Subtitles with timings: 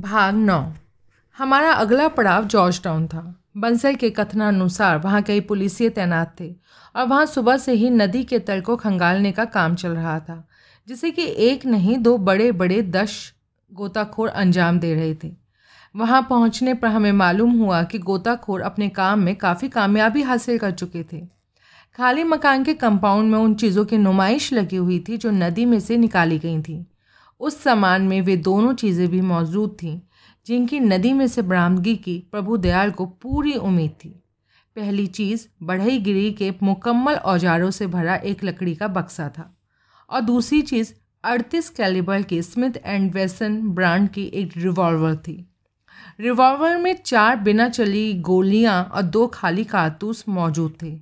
[0.00, 0.62] भाग नौ
[1.38, 3.22] हमारा अगला पड़ाव जॉर्ज टाउन था।
[3.56, 6.48] बंसल के कथनानुसार वहाँ कई पुलिसिए तैनात थे
[6.94, 10.44] और वहाँ सुबह से ही नदी के तल को खंगालने का काम चल रहा था,
[10.88, 13.32] जिसे कि एक नहीं, दो बड़े बड़े दश
[13.72, 15.32] गोताखोर अंजाम दे रहे थे।
[15.94, 20.70] वहाँ पहुँचने पर हमें मालूम हुआ कि गोताखोर अपने काम में काफ़ी कामयाबी हासिल कर
[20.72, 21.20] चुके थे।
[21.98, 25.78] खाली मकान के कंपाउंड में उन चीज़ों की नुमाइश लगी हुई थी जो नदी में
[25.80, 26.84] से निकाली गई थी।
[27.40, 30.00] उस सामान में वे दोनों चीज़ें भी मौजूद थीं,
[30.46, 34.22] जिनकी नदी में से बरामदगी की प्रभु दयाल को पूरी उम्मीद थी।
[34.76, 39.56] पहली चीज़, बढ़ई गिरी के मुकम्मल औजारों से भरा एक लकड़ी का बक्सा था।
[40.10, 45.50] और दूसरी चीज़, अड़तीस कैलिबर की स्मिथ एंड वेसन ब्रांड की एक रिवॉल्वर थी।
[46.20, 51.00] रिवॉल्वर में चार बिना चली गोलियाँ और दो खाली कारतूस मौजूद थे।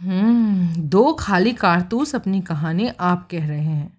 [0.00, 3.97] हम्म दो खाली कारतूस अपनी कहानी आप कह रहे हैं।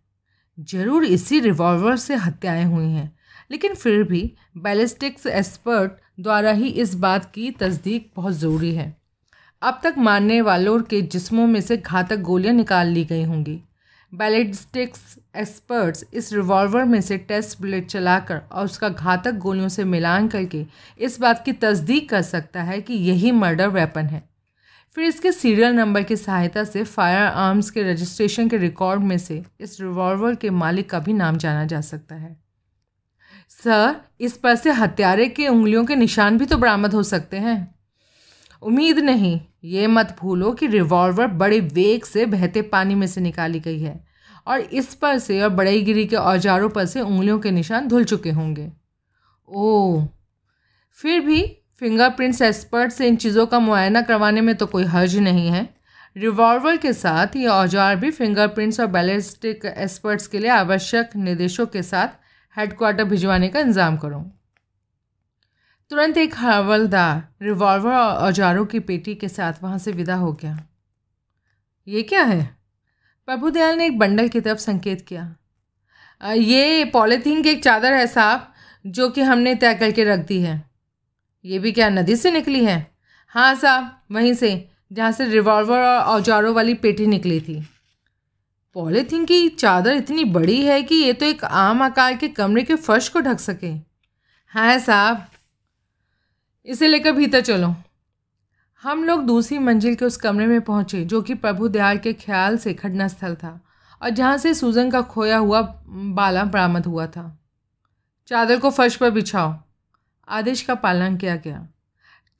[0.59, 3.11] ज़रूर इसी रिवॉल्वर से हत्याएँ हुई हैं।
[3.51, 8.95] लेकिन फिर भी बैलिस्टिक्स एक्सपर्ट द्वारा ही इस बात की तस्दीक बहुत ज़रूरी है।
[9.61, 13.59] अब तक मारने वालों के जिस्मों में से घातक गोलियाँ निकाल ली गई होंगी।
[14.13, 20.27] बैलिस्टिक्स एक्सपर्ट्स इस रिवॉल्वर में से टेस्ट बुलेट चलाकर और उसका घातक गोलियों से मिलान
[20.27, 20.65] करके
[20.99, 24.23] इस बात की तस्दीक कर सकता है कि यही मर्डर वेपन है।
[24.95, 29.43] फिर इसके सीरियल नंबर की सहायता से फायर आर्म्स के रजिस्ट्रेशन के रिकॉर्ड में से
[29.59, 32.37] इस रिवॉल्वर के मालिक का भी नाम जाना जा सकता है।
[33.63, 37.75] सर इस पर से हत्यारे के उंगलियों के निशान भी तो बरामद हो सकते हैं।
[38.61, 43.59] उम्मीद नहीं, ये मत भूलो कि रिवॉल्वर बड़े वेग से बहते पानी में से निकाली
[43.59, 43.99] गई है
[44.47, 48.31] और इस पर से और बड़ईगिरी के औजारों पर से उंगलियों के निशान धुल चुके
[48.31, 48.71] होंगे।
[49.49, 50.03] ओ
[50.97, 51.41] फिर भी
[51.81, 55.67] फिंगरप्रिंट्स एक्सपर्ट से इन चीज़ों का मुआयना करवाने में तो कोई हर्ज नहीं है।
[56.15, 61.83] रिवॉल्वर के साथ ये औज़ार भी फिंगरप्रिंट्स और बैलिस्टिक एक्सपर्ट्स के लिए आवश्यक निर्देशों के
[61.83, 62.19] साथ
[62.55, 64.23] हेडक्वार्टर भिजवाने का इंतज़ाम करूँ।
[65.91, 70.57] तुरंत एक हवलदार रिवॉल्वर और औजारों की पेटी के साथ वहाँ से विदा हो गया।
[71.87, 72.43] ये क्या है?
[73.27, 75.35] प्रभुदयाल ने एक बंडल की तरफ़ संकेत किया।
[76.21, 78.53] ये पॉलीथीन की एक चादर है साहब,
[78.85, 80.68] जो कि हमने तय करके रख दी है।
[81.45, 82.91] ये भी क्या नदी से निकली है?
[83.27, 87.61] हाँ साहब, वहीं से, जहाँ से रिवॉल्वर और औजारों वाली पेटी निकली थी।
[88.73, 92.75] पॉलीथीन की चादर इतनी बड़ी है कि ये तो एक आम आकार के कमरे के
[92.75, 93.71] फर्श को ढक सके।
[94.47, 95.25] हाँ साहब,
[96.65, 97.75] इसे लेकर भीतर चलो।
[98.83, 102.57] हम लोग दूसरी मंजिल के उस कमरे में पहुँचे, जो कि प्रभु दयाल के ख्याल
[102.57, 103.59] से खड़ना स्थल था,
[104.01, 107.39] और जहाँ से सूजन का खोया हुआ बाला बरामद हुआ था।
[108.27, 109.57] चादर को फर्श पर बिछाओ।
[110.29, 111.67] आदेश का पालन किया गया।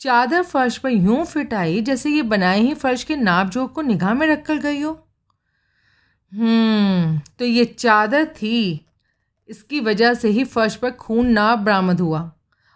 [0.01, 3.81] चादर फर्श पर यूँ फिट आई जैसे ये बनाए ही फर्श के नाप जोक को
[3.81, 4.91] निगाह में रख कर गई हो।
[6.31, 8.85] हम्म तो ये चादर थी।
[9.49, 12.19] इसकी वजह से ही फर्श पर खून ना बरामद हुआ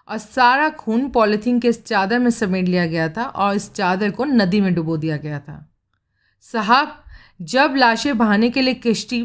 [0.07, 4.11] और सारा खून पॉलीथीन के इस चादर में समेट लिया गया था और इस चादर
[4.11, 5.73] को नदी में डुबो दिया गया था।
[6.41, 7.03] साहब,
[7.41, 9.21] जब लाशें बहाने के लिए किश्ती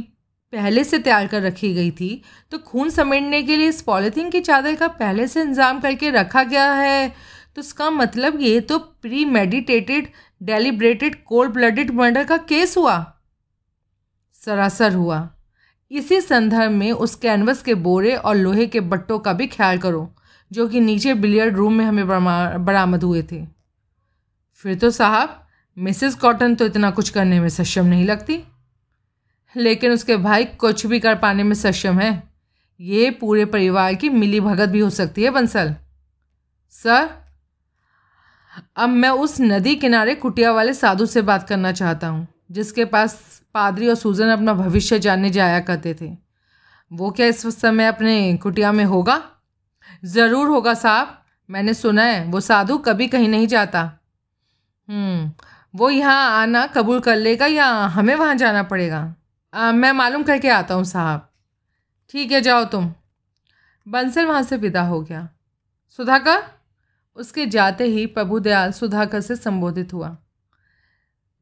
[0.52, 2.10] पहले से तैयार कर रखी गई थी
[2.52, 6.42] तो खून समेटने के लिए इस पॉलीथीन की चादर का पहले से इंतज़ाम करके रखा
[6.44, 7.08] गया है।
[7.56, 8.78] तो इसका मतलब ये तो
[9.26, 10.08] premeditated
[10.40, 12.96] deliberated cold blooded murder का केस हुआ।
[14.36, 15.28] सरासर हुआ।
[15.90, 20.08] इसी संदर्भ में उस कैनवस के बोरे और लोहे के बट्टों का भी ख्याल करो,
[20.50, 22.06] जो कि नीचे बिलियर्ड रूम में हमें
[22.64, 23.44] बरामद हुए थे।
[24.64, 25.42] फिर तो साहब,
[25.76, 28.42] मिसेस कॉटन तो इतना कुछ करने में सक्षम नहीं लगती।
[29.54, 32.22] लेकिन उसके भाई कुछ भी कर पाने में सक्षम है।
[32.80, 35.74] ये पूरे परिवार की मिली भगत भी हो सकती है बंसल।
[36.74, 37.08] सर
[38.76, 43.18] अब मैं उस नदी किनारे कुटिया वाले साधु से बात करना चाहता हूँ जिसके पास
[43.54, 46.10] पादरी और सूजन अपना भविष्य जानने जाया करते थे।
[46.90, 49.22] वो क्या इस समय अपने कुटिया में होगा?
[50.04, 51.14] ज़रूर होगा साहब।
[51.48, 53.80] मैंने सुना है वो साधु कभी कहीं नहीं जाता।
[54.88, 55.30] हम्म,
[55.74, 59.14] वो यहाँ आना कबूल कर लेगा या हमें वहाँ जाना पड़ेगा?
[59.58, 61.30] आ, मैं मालूम करके आता हूँ साहब।
[62.10, 62.94] ठीक है जाओ तुम।
[63.88, 65.28] बंसल वहाँ से विदा हो गया।
[65.90, 66.42] सुधाकर
[67.16, 70.16] उसके जाते ही प्रभु दयाल सुधाकर से संबोधित हुआ।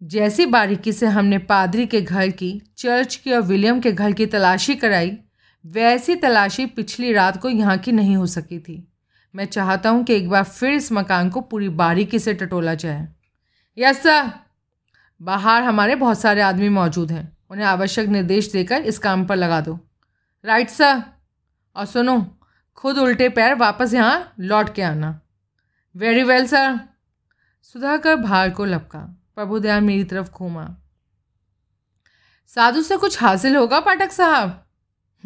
[0.03, 4.27] जैसी बारीकी से हमने पादरी के घर की चर्च की और विलियम के घर की
[4.27, 5.19] तलाशी कराई
[5.67, 8.93] वैसी तलाशी पिछली रात को यहाँ की नहीं हो सकी थी।
[9.35, 13.09] मैं चाहता हूँ कि एक बार फिर इस मकान को पूरी बारीकी से टटोला जाए।
[13.79, 14.33] Yes sir.
[15.23, 19.61] बाहर हमारे बहुत सारे आदमी मौजूद हैं। उन्हें आवश्यक निर्देश देकर इस काम पर लगा
[19.61, 19.81] दो।
[20.45, 21.03] राइट सर
[21.77, 22.41] और सुनो,
[22.77, 25.21] खुद उल्टे पैर वापस यहाँ लौट के आना।
[25.97, 26.81] वेरी वेल सर
[27.63, 30.77] सुधाकर भार को लपका। प्रभुदयाल मेरी तरफ़ घूमा।
[32.47, 34.67] साधु से कुछ हासिल होगा, पाठक साहब?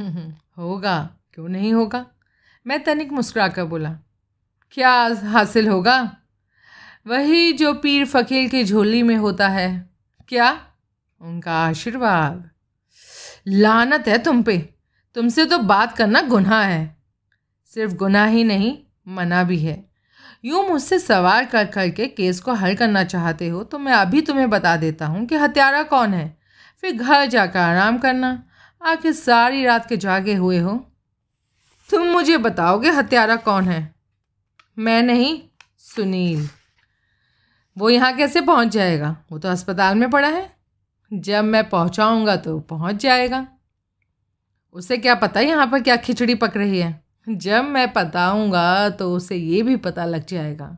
[0.59, 2.07] होगा। क्यों नहीं होगा?
[2.67, 3.99] मैं तनिक मुस्कुराकर बोला।
[4.71, 4.91] क्या
[5.25, 6.17] हासिल होगा?
[7.07, 9.91] वही जो पीर फकीर की झोली में होता है।
[10.29, 10.70] क्या?
[11.21, 12.51] उनका आशीर्वाद।
[13.49, 14.59] लानत है तुम पे।
[15.15, 16.97] तुमसे तो बात करना गुनाह है।
[17.71, 18.79] सिर्फ़ गुनाह ही नहीं,
[19.09, 19.91] मना भी है।
[20.45, 24.21] यूँ मुझसे सवाल कर कर के केस को हल करना चाहते हो तो मैं अभी
[24.21, 26.39] तुम्हें बता देता हूँ कि हत्यारा कौन है।
[26.81, 28.43] फिर घर जाकर आराम करना।
[28.87, 30.87] आखिर सारी रात के जागे हुए हो।
[31.91, 33.95] तुम मुझे बताओगे हत्यारा कौन है?
[34.79, 35.43] मैं नहीं,
[35.79, 36.49] सुनील।
[37.79, 39.17] वो यहाँ कैसे पहुँच जाएगा?
[39.33, 40.60] वो तो अस्पताल में पड़ा है।
[41.11, 43.47] जब मैं पहुँचाऊँगा तो पहुँच जाएगा।
[44.75, 47.05] उसे क्या पता यहाँ पर क्या खिचड़ी पक रही है?
[47.29, 50.77] जब मैं बताऊँगा तो उसे ये भी पता लग जाएगा।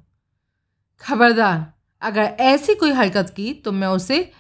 [1.01, 4.33] खबरदार, अगर ऐसी कोई हरकत की तो मैं उसे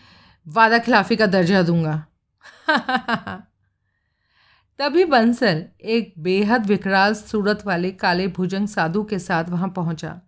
[0.46, 2.04] वादा खिलाफ़ी का दर्जा दूँगा।
[4.78, 10.20] तभी बंसल एक बेहद विकराल सूरत वाले काले भुजंग साधु के साथ वहाँ पहुँचा।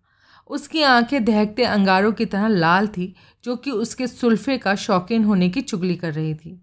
[0.47, 3.15] उसकी आँखें दहकते अंगारों की तरह लाल थी,
[3.45, 6.61] जो कि उसके सुल्फे का शौकीन होने की चुगली कर रही थी।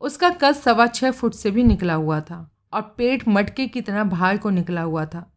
[0.00, 4.04] उसका कद सवा छः फुट से भी निकला हुआ था और पेट मटके की तरह
[4.04, 5.30] भार को निकला हुआ था।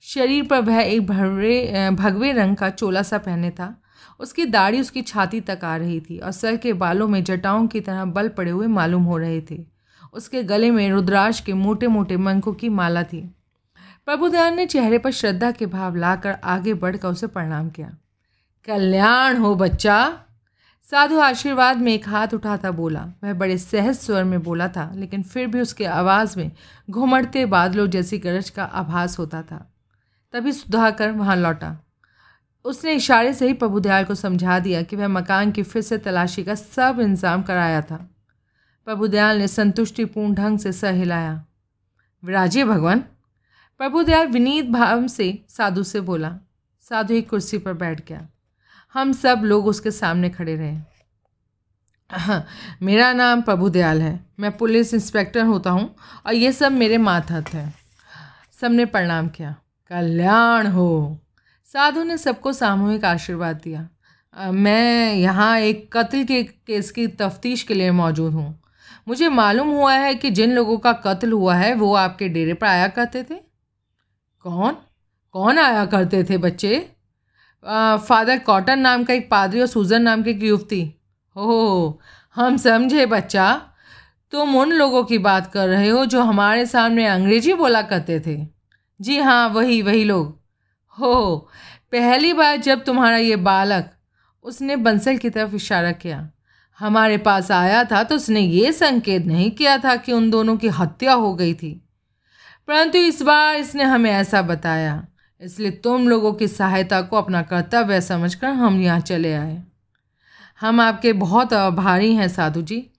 [0.00, 3.82] शरीर पर वह एक भरवे भगवे रंग का चोला सा पहने था।
[4.20, 7.80] उसकी दाढ़ी उसकी छाती तक आ रही थी और सर के बालों में जटाओं की
[7.80, 9.64] तरह बल पड़े हुए मालूम हो रहे थे।
[10.12, 13.34] उसके गले में रुद्राक्ष के मोटे मोटे मंकों की माला थी।
[14.10, 17.88] प्रभुदयाल ने चेहरे पर श्रद्धा के भाव लाकर आगे बढ़कर उसे प्रणाम किया।
[18.66, 20.24] कल्याण हो बच्चा।
[20.90, 25.22] साधु आशीर्वाद में एक हाथ उठाता बोला। वह बड़े सहज स्वर में बोला था, लेकिन
[25.22, 26.50] फिर भी उसके आवाज़ में
[26.90, 29.74] घुमड़ते बादलों जैसी गरज का आभास होता था।
[30.32, 31.84] तभी सुधाकर वहाँ लौटा।
[32.64, 36.44] उसने इशारे से ही प्रभुदयाल को समझा दिया कि वह मकान की फिर से तलाशी
[36.44, 38.10] का सब इंतज़ाम कराया था।
[38.84, 41.44] प्रभुदयाल ने संतुष्टिपूर्ण ढंग से सर हिलाया।
[42.24, 43.04] भगवान।
[43.80, 46.30] प्रभुदयाल विनीत भाव से साधु से बोला,
[46.84, 48.28] साधु एक कुर्सी पर बैठ गया।
[48.94, 50.74] हम सब लोग उसके सामने खड़े रहे।
[52.10, 52.44] हाँ
[52.82, 55.94] मेरा नाम प्रभुदयाल है। मैं पुलिस इंस्पेक्टर होता हूँ
[56.26, 57.74] और ये सब मेरे मातहत हैं।
[58.60, 59.54] सबने प्रणाम किया।
[59.90, 61.18] कल्याण हो।
[61.66, 63.88] साधु ने सबको सामूहिक आशीर्वाद दिया।
[64.36, 68.58] मैं यहाँ एक कत्ल के केस की तफ्तीश के लिए मौजूद हूँ।
[69.08, 72.66] मुझे मालूम हुआ है कि जिन लोगों का कत्ल हुआ है, वो आपके डेरे पर
[72.66, 73.49] आया करते थे।
[74.44, 74.76] कौन?
[75.34, 76.76] कौन आया करते थे बच्चे?
[77.64, 80.82] आ, फादर कॉटन नाम का एक पादरी और सूजन नाम की एक युवती।
[81.36, 82.00] हो
[82.36, 83.62] हम समझे बच्चा।
[84.32, 88.36] तुम उन लोगों की बात कर रहे हो जो हमारे सामने अंग्रेज़ी बोला करते थे।
[89.00, 90.38] जी हाँ वही वही लोग।
[90.96, 91.48] हो
[91.92, 93.90] पहली बार जब तुम्हारा ये बालक
[94.44, 96.30] उसने बंसल की तरफ़ इशारा किया
[96.78, 100.68] हमारे पास आया था तो उसने ये संकेत नहीं किया था कि उन दोनों की
[100.68, 101.72] हत्या हो गई थी।
[102.70, 105.06] परंतु इस बार इसने हमें ऐसा बताया।
[105.40, 109.62] इसलिए तुम लोगों की सहायता को अपना कर्तव्य समझकर हम यहाँ चले आए।
[110.60, 112.90] हम आपके बहुत आभारी हैं साधु जी।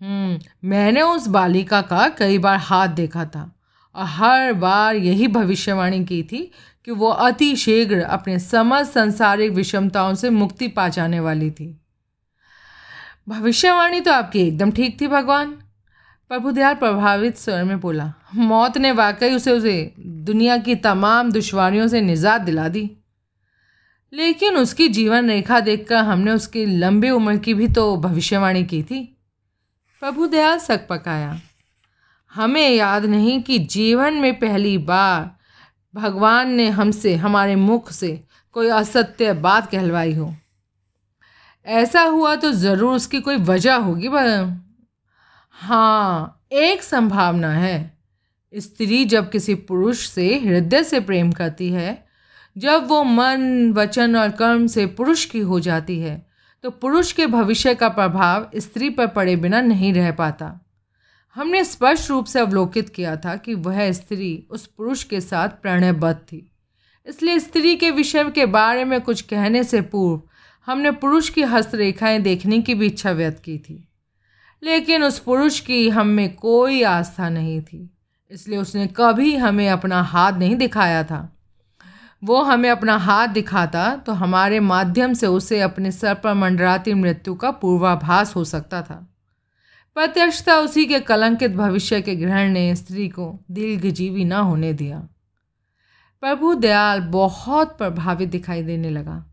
[0.00, 3.56] हम्म, मैंने उस बालिका का कई बार हाथ देखा था
[3.94, 6.50] और हर बार यही भविष्यवाणी की थी
[6.84, 11.80] कि वो अति शीघ्र अपने समस्त संसारिक विषमताओं से मुक्ति पा जाने वाली थी।
[13.28, 15.58] भविष्यवाणी तो आपकी एकदम ठीक थी भगवान।
[16.30, 22.00] प्रभुदयाल प्रभावित स्वर में बोला, मौत ने वाकई उसे उसे दुनिया की तमाम दुश्वारियों से
[22.00, 22.90] निजात दिला दी।
[24.12, 29.02] लेकिन उसकी जीवन रेखा देखकर हमने उसकी लंबी उम्र की भी तो भविष्यवाणी की थी।
[30.02, 31.40] प्रभुदयाल सक पकाया,
[32.32, 35.30] हमें याद नहीं कि जीवन में पहली बार
[35.94, 38.20] भगवान ने हमसे, हमारे मुख से
[38.56, 40.34] कोई असत्य बात कहलवाई हो।
[41.66, 44.08] ऐसा हुआ तो ज़रूर उसकी कोई वजह होगी
[45.56, 47.98] हाँ एक संभावना है।
[48.52, 52.04] स्त्री जब किसी पुरुष से हृदय से प्रेम करती है,
[52.56, 56.26] जब वो मन, वचन और कर्म से पुरुष की हो जाती है
[56.64, 60.60] तो पुरुष के भविष्य का प्रभाव स्त्री पर पड़े बिना नहीं रह पाता।
[61.36, 66.18] हमने स्पष्ट रूप से अवलोकित किया था कि वह स्त्री उस पुरुष के साथ प्रणयबद्ध
[66.22, 66.50] थी।
[67.06, 70.22] इसलिए स्त्री के विषय के बारे में कुछ कहने से पूर्व
[70.68, 73.88] हमने पुरुष की हस्तरेखाएँ देखने की भी इच्छा व्यक्त की थी।
[74.64, 77.90] लेकिन उस पुरुष की हम में कोई आस्था नहीं थी,
[78.30, 81.28] इसलिए उसने कभी हमें अपना हाथ नहीं दिखाया था।
[82.22, 87.34] वो हमें अपना हाथ दिखाता तो हमारे माध्यम से उसे अपने सर पर मंडराती मृत्यु
[87.34, 88.94] का पूर्वाभास हो सकता था।
[89.96, 94.98] प्रत्यक्षता उसी के कलंकित भविष्य के ग्रहण ने स्त्री को दीर्घजीवी न होने दिया।
[96.22, 99.24] प्रभु दयाल बहुत प्रभावित दिखाई देने लगा।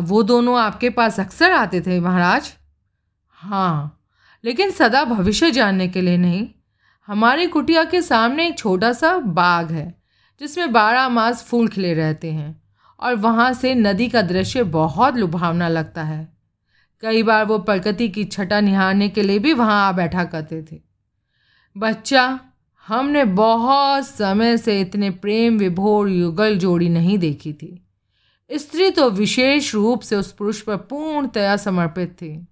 [0.00, 2.52] वो दोनों आपके पास अक्सर आते थे महाराज?
[3.38, 3.97] हाँ
[4.44, 6.48] लेकिन सदा भविष्य जानने के लिए नहीं।
[7.06, 9.94] हमारी कुटिया के सामने एक छोटा सा बाग है,
[10.40, 12.62] जिसमें बारह मास फूल खिले रहते हैं
[13.00, 16.36] और वहाँ से नदी का दृश्य बहुत लुभावना लगता है।
[17.00, 20.80] कई बार वो प्रकृति की छटा निहारने के लिए भी वहाँ आ बैठा करते थे।
[21.76, 22.40] बच्चा,
[22.86, 27.86] हमने बहुत समय से इतने प्रेम विभोर युगल जोड़ी नहीं देखी थी।
[28.50, 32.48] स्त्री तो विशेष रूप से उस पुरुष पर पूर्णतया समर्पित थी।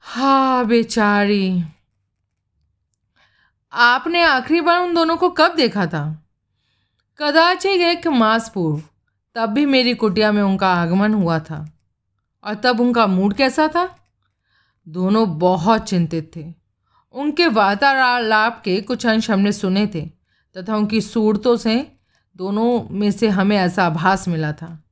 [0.00, 1.64] हाँ बेचारी।
[3.72, 6.28] आपने आखिरी बार उन दोनों को कब देखा था?
[7.18, 8.82] कदाचित एक मास पूर्व,
[9.34, 11.78] तब भी मेरी कुटिया में उनका आगमन हुआ था।
[12.44, 13.96] और तब उनका मूड कैसा था?
[14.88, 16.54] दोनों बहुत चिंतित थे।
[17.12, 20.10] उनके वार्तालाप के कुछ अंश हमने सुने थे,
[20.56, 21.92] तथा उनकी सूरतों से
[22.36, 24.84] दोनों में से हमें ऐसा आभास मिला था।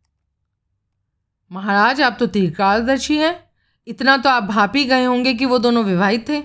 [1.52, 3.47] महाराज, आप तो तीरकालदर्शी हैं।
[3.88, 6.42] इतना तो आप भाप ही गए होंगे कि वो दोनों विवाहित थे।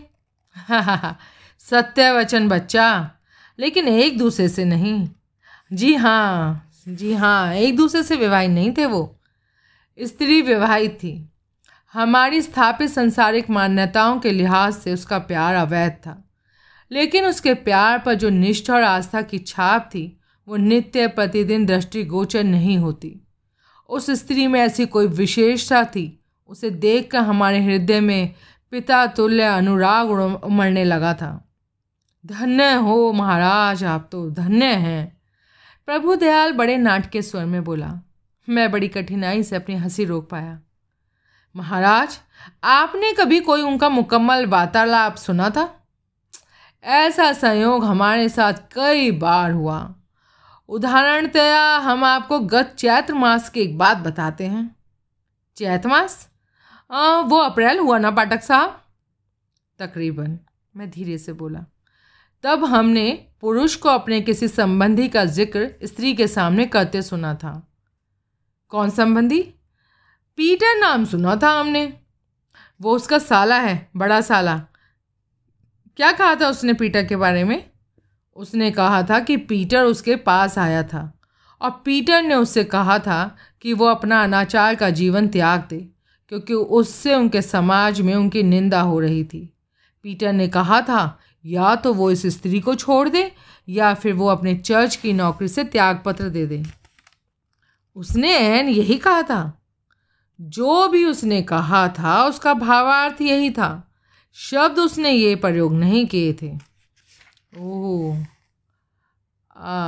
[1.60, 3.12] सत्य वचन बच्चा,
[3.60, 5.10] लेकिन एक दूसरे से नहीं।
[5.74, 9.20] जी हाँ जी हाँ एक दूसरे से विवाहित नहीं थे वो।
[10.02, 11.30] स्त्री विवाहित थी।
[11.94, 16.30] हमारी स्थापित संसारिक मान्यताओं के लिहाज से उसका प्यार अवैध था।
[16.92, 22.44] लेकिन उसके प्यार पर जो निष्ठा और आस्था की छाप थी, वो नित्य प्रतिदिन दृष्टिगोचर
[22.44, 23.28] नहीं होती।
[23.90, 26.20] उस स्त्री में ऐसी कोई विशेषता थी
[26.54, 28.36] उसे देखकर हमारे हृदय में
[28.72, 30.10] पिता तुल्य अनुराग
[30.44, 31.54] उमड़ने लगा था।
[32.26, 35.22] धन्य हो महाराज, आप तो धन्य हैं।
[35.86, 38.00] प्रभु दयाल बड़े नाटकीय स्वर में बोला।
[38.50, 40.60] मैं बड़ी कठिनाई से अपनी हँसी रोक पाया।
[41.56, 42.20] महाराज,
[42.64, 45.88] आपने कभी कोई उनका मुकम्मल वार्तालाप सुना था?
[46.84, 49.96] ऐसा संयोग हमारे साथ कई बार हुआ।
[50.70, 54.76] उदाहरणतया, हम आपको गत चैत्र मास की एक बात बताते हैं।
[55.56, 56.33] चैत मास?
[56.94, 58.82] आ, वो अप्रैल हुआ ना पाठक साहब?
[59.80, 60.40] तकरीबन
[60.76, 61.66] मैं धीरे से बोला।
[62.44, 67.74] तब हमने पुरुष को अपने किसी संबंधी का ज़िक्र स्त्री के सामने करते सुना था।
[68.70, 69.42] कौन संबंधी?
[70.36, 72.00] पीटर नाम सुना था हमने।
[72.82, 74.58] वो उसका साला है बड़ा साला।
[75.96, 77.72] क्या कहा था उसने पीटर के बारे में?
[78.36, 81.20] उसने कहा था कि पीटर उसके पास आया था
[81.62, 85.93] और पीटर ने उससे कहा था कि वो अपना अनाचार का जीवन त्याग दे।
[86.34, 89.54] क्योंकि उससे उनके समाज में उनकी निंदा हो रही थी।
[90.04, 93.32] पीटर ने कहा था, या तो वो इस स्त्री को छोड़ दे,
[93.70, 96.64] या फिर वो अपने चर्च की नौकरी से त्यागपत्र दे दे।
[97.96, 99.66] उसने एन यही कहा था।
[100.42, 103.92] जो भी उसने कहा था, उसका भावार्थ यही था।
[104.34, 106.56] शब्द उसने ये प्रयोग नहीं किए थे।
[107.60, 108.26] ओह।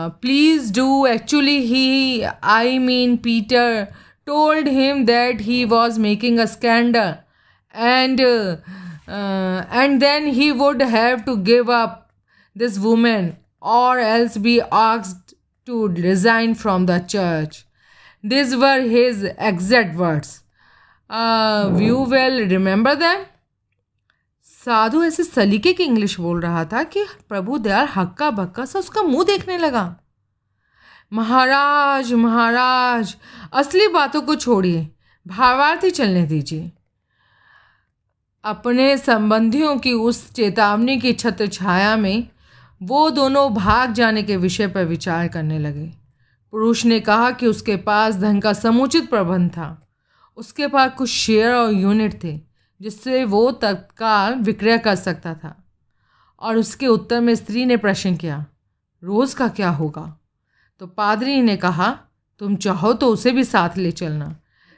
[0.09, 3.87] Please do actually he I mean Peter
[4.26, 7.14] told him that he was making a scandal
[7.74, 11.96] and and then he would have to give up
[12.56, 15.34] this women or else be asked
[15.68, 17.64] to resign from the church
[18.24, 20.40] this were his exact words
[21.74, 23.24] you well remember them
[24.46, 29.02] साधु ऐसे सलीके की English बोल रहा था कि प्रभु दयाल हक्का बक्का सा उसका
[29.02, 29.84] मुंह देखने लगा
[31.15, 33.15] महाराज महाराज,
[33.53, 34.89] असली बातों को छोड़िए,
[35.27, 36.71] भावार्थी चलने दीजिए।
[38.43, 42.27] अपने संबंधियों की उस चेतावनी की छत्र छाया में
[42.83, 45.85] वो दोनों भाग जाने के विषय पर विचार करने लगे।
[46.51, 49.87] पुरुष ने कहा कि उसके पास धन का समुचित प्रबंध था।
[50.37, 52.41] उसके पास कुछ शेयर और यूनिट थे,
[52.81, 55.63] जिससे वो तत्काल विक्रय कर सकता था।
[56.39, 58.45] और उसके उत्तर में स्त्री ने प्रश्न किया,
[59.03, 60.19] रोज़ का क्या होगा?
[60.79, 61.99] तो पादरी ने कहा,
[62.39, 64.35] तुम चाहो तो उसे भी साथ ले चलना,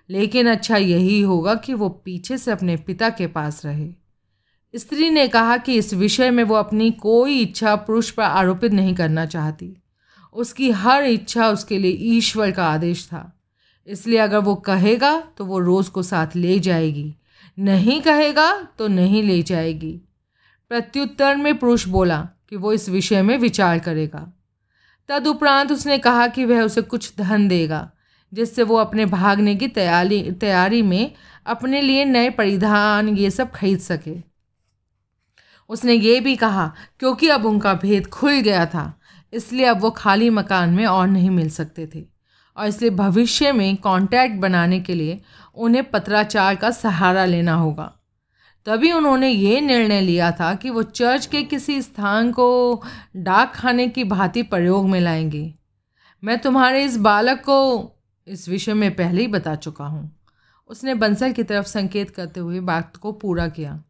[0.10, 3.90] लेकिन अच्छा यही होगा कि वो पीछे से अपने पिता के पास रहे।
[4.74, 8.96] स्त्री ने कहा कि इस विषय में वो अपनी कोई इच्छा पुरुष पर आरोपित नहीं
[8.96, 9.76] करना चाहती।
[10.34, 13.42] उसकी हर इच्छा उसके लिए ईश्वर का आदेश था।
[13.88, 17.16] इसलिए अगर वो कहेगा तो वो रोज़ को साथ ले जाएगी।
[17.60, 19.92] नहीं कहेगा तो नहीं ले जाएगी।
[20.72, 24.32] प्रत्युत्तर में पुरुष बोला कि वो इस विषय में विचार करेगा।
[25.10, 27.90] तदुपरांत उसने कहा कि वह उसे कुछ धन देगा,
[28.34, 31.12] जिससे वो अपने भागने की तैयारी तैयारी में
[31.46, 34.16] अपने लिए नए परिधान ये सब खरीद सके।
[35.70, 38.94] उसने ये भी कहा, क्योंकि अब उनका भेद खुल गया था,
[39.34, 42.06] इसलिए अब वो खाली मकान में और नहीं मिल सकते थे।
[42.58, 45.22] और इसलिए भविष्य में कांटेक्ट बनाने के लिए
[45.56, 47.94] उन्हें पत्राचार का सहारा लेना होगा।
[48.68, 52.82] तभी उन्होंने ये निर्णय लिया था कि वो चर्च के किसी स्थान को
[53.16, 55.54] डाक खाने की भांति प्रयोग में लाएँगे।
[56.24, 57.92] मैं तुम्हारे इस बालक को
[58.28, 60.20] इस विषय में पहले ही बता चुका हूँ।
[60.68, 63.84] उसने बंसल की तरफ़ संकेत करते हुए बात को पूरा किया।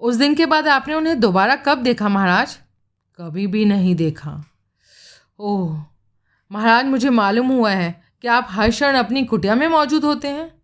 [0.00, 2.58] उस दिन के बाद आपने उन्हें दोबारा कब देखा महाराज?
[3.20, 4.44] कभी भी नहीं देखा।
[5.38, 5.84] ओह,
[6.52, 10.62] महाराज, मुझे मालूम हुआ है कि आप हर क्षण अपनी कुटिया में मौजूद होते हैं।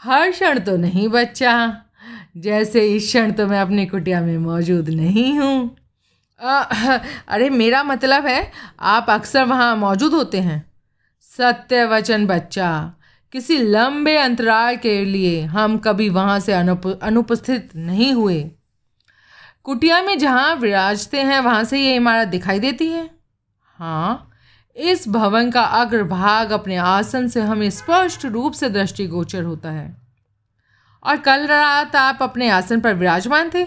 [0.00, 1.82] हर क्षण तो नहीं, बच्चा।
[2.36, 5.76] जैसे इस क्षण तो मैं अपनी कुटिया में मौजूद नहीं हूँ।
[6.40, 8.50] अरे, मेरा मतलब है,
[8.80, 10.70] आप अक्सर वहाँ मौजूद होते हैं।
[11.20, 12.92] सत्य वचन बच्चा,
[13.32, 18.50] किसी लंबे अंतराल के लिए हम कभी वहाँ से अनुप, अनुपस्थित नहीं हुए।
[19.64, 23.10] कुटिया में जहाँ विराजते हैं, वहाँ से ये इमारत दिखाई देती है।
[23.78, 24.30] हाँ
[24.76, 30.05] इस भवन का अग्रभाग अपने आसन से हमें स्पष्ट रूप से दृष्टिगोचर होता है।
[31.02, 33.66] और कल रात आप अपने आसन पर विराजमान थे?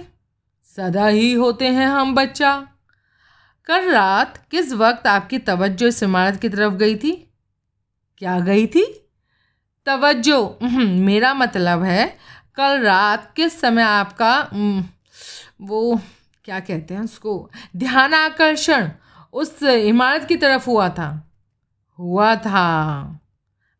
[0.75, 2.67] सदा ही होते हैं हम बच्चा।
[3.65, 7.11] कल रात किस वक्त आपकी तवज्जो इस इमारत की तरफ़ गई थी?
[8.17, 8.85] क्या गई थी?
[9.85, 12.17] तवज्जो मेरा मतलब है,
[12.55, 14.49] कल रात किस समय आपका
[15.61, 15.99] वो,
[16.43, 18.89] क्या कहते हैं उसको, ध्यान आकर्षण
[19.33, 21.31] उस इमारत की तरफ़ हुआ था?
[21.99, 22.65] हुआ था।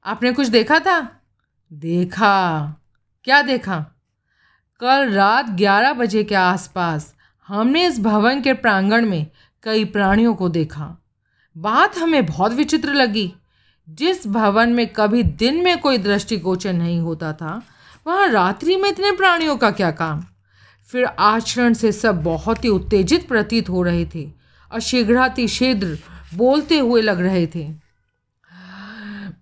[0.06, 1.22] आपने कुछ देखा था?
[1.74, 2.75] देखा।
[3.23, 3.85] क्या देखा?
[4.79, 7.15] कल रात ग्यारह बजे के आसपास
[7.47, 9.27] हमने इस भवन के प्रांगण में
[9.63, 11.03] कई प्राणियों को देखा।
[11.57, 13.33] बात हमें बहुत विचित्र लगी।
[13.89, 17.63] जिस भवन में कभी दिन में कोई दृष्टिगोचर नहीं होता था,
[18.07, 20.23] वहाँ रात्रि में इतने प्राणियों का क्या काम?
[20.91, 24.31] फिर आचरण से सब बहुत ही उत्तेजित प्रतीत हो रहे थे।
[24.71, 25.97] और शीघ्राति शीघ्र
[26.33, 27.73] बोलते हुए लग रहे थे।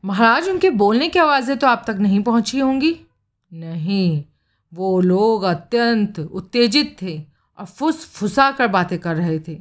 [0.06, 3.04] महाराज, उनके बोलने की आवाज़ें तो आप तक नहीं पहुँची होंगी?
[3.52, 4.24] नहीं,
[4.74, 7.24] वो लोग अत्यंत उत्तेजित थे
[7.58, 9.56] और फुस फुसा कर बातें कर रहे थे।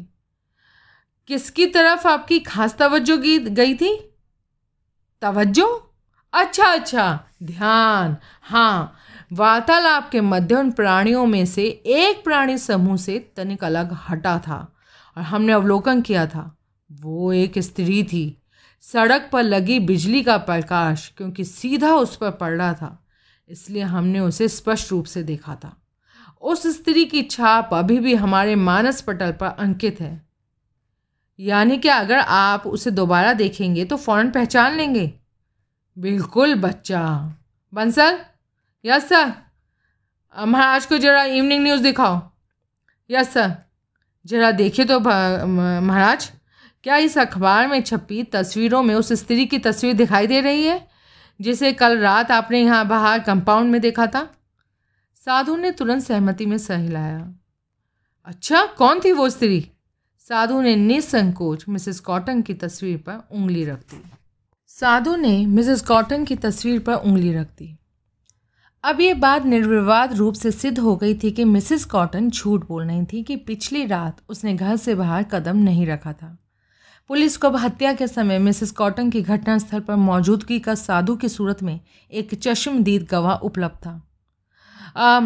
[1.28, 3.16] किसकी तरफ़ आपकी खास तवज्जो
[3.50, 4.14] गई थी?
[5.23, 5.95] तवज्जो?
[6.33, 8.95] अच्छा अच्छा ध्यान। हाँ
[9.33, 14.76] वार्तालाप के मध्य उन प्राणियों में से एक प्राणी समूह से तनिक अलग हटा था
[15.16, 16.59] और हमने अवलोकन किया था।
[16.93, 18.43] वो एक स्त्री थी।
[18.81, 23.05] सड़क पर लगी बिजली का प्रकाश, क्योंकि सीधा उस पर पड़ रहा था।
[23.50, 25.76] इसलिए हमने उसे स्पष्ट रूप से देखा था।
[26.43, 30.26] उस स्त्री की छाप अभी भी हमारे मानस पटल पर अंकित है।
[31.39, 35.13] यानी कि अगर आप उसे दोबारा देखेंगे तो फ़ौरन पहचान लेंगे।
[35.97, 37.02] बिल्कुल बच्चा।
[37.73, 38.19] बंसल?
[38.85, 39.32] Yes, sir.
[40.37, 42.21] महाराज को ज़रा इवनिंग न्यूज़ दिखाओ।
[43.11, 43.54] Yes, sir.
[44.25, 46.30] ज़रा देखिए तो महाराज,
[46.85, 50.78] क्या इस अखबार में छपी तस्वीरों में उस स्त्री की तस्वीर दिखाई दे रही है?
[51.40, 54.28] जिसे कल रात आपने यहाँ बाहर कंपाउंड में देखा था?
[55.14, 57.34] साधु ने तुरंत सहमति में सह हिलाया
[58.26, 59.70] अच्छा कौन थी वो स्त्री?
[60.18, 64.02] साधु ने निसंकोच मिसेस कॉटन की तस्वीर पर उंगली रख दी।
[64.66, 67.76] साधु ने मिसेस कॉटन की तस्वीर पर उंगली रख दी।
[68.84, 72.84] अब ये बात निर्विवाद रूप से सिद्ध हो गई थी कि मिसेस कॉटन झूठ बोल
[72.84, 76.36] रही थी कि पिछली रात उसने घर से बाहर कदम नहीं रखा था।
[77.08, 81.28] पुलिस को अब हत्या के समय मिसेस कॉटन की घटनास्थल पर मौजूदगी का साधु की
[81.28, 81.80] सूरत में
[82.12, 84.08] एक चश्मदीद गवाह उपलब्ध था।
[84.97, 85.19] आ,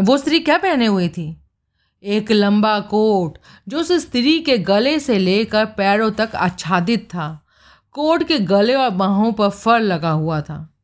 [0.00, 1.42] वो स्त्री क्या पहने हुई थी?
[2.02, 7.46] एक लंबा कोट जो उस स्त्री के गले से लेकर पैरों तक आच्छादित था।
[7.92, 10.74] कोट के गले और बाहों पर फर लगा हुआ था।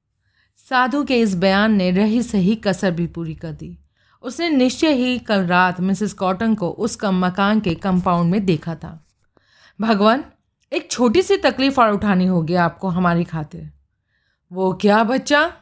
[0.57, 3.79] साधु के इस बयान ने रही सही कसर भी पूरी कर दी।
[4.23, 9.07] उसने निश्चय ही कल रात मिसेस कॉटन को उसका मकान के कंपाउंड में देखा था।
[9.81, 10.25] भगवान
[10.73, 13.71] एक छोटी सी तकलीफ़ और उठानी होगी आपको, हमारी खातिर।
[14.53, 15.53] वो क्या बच्चा?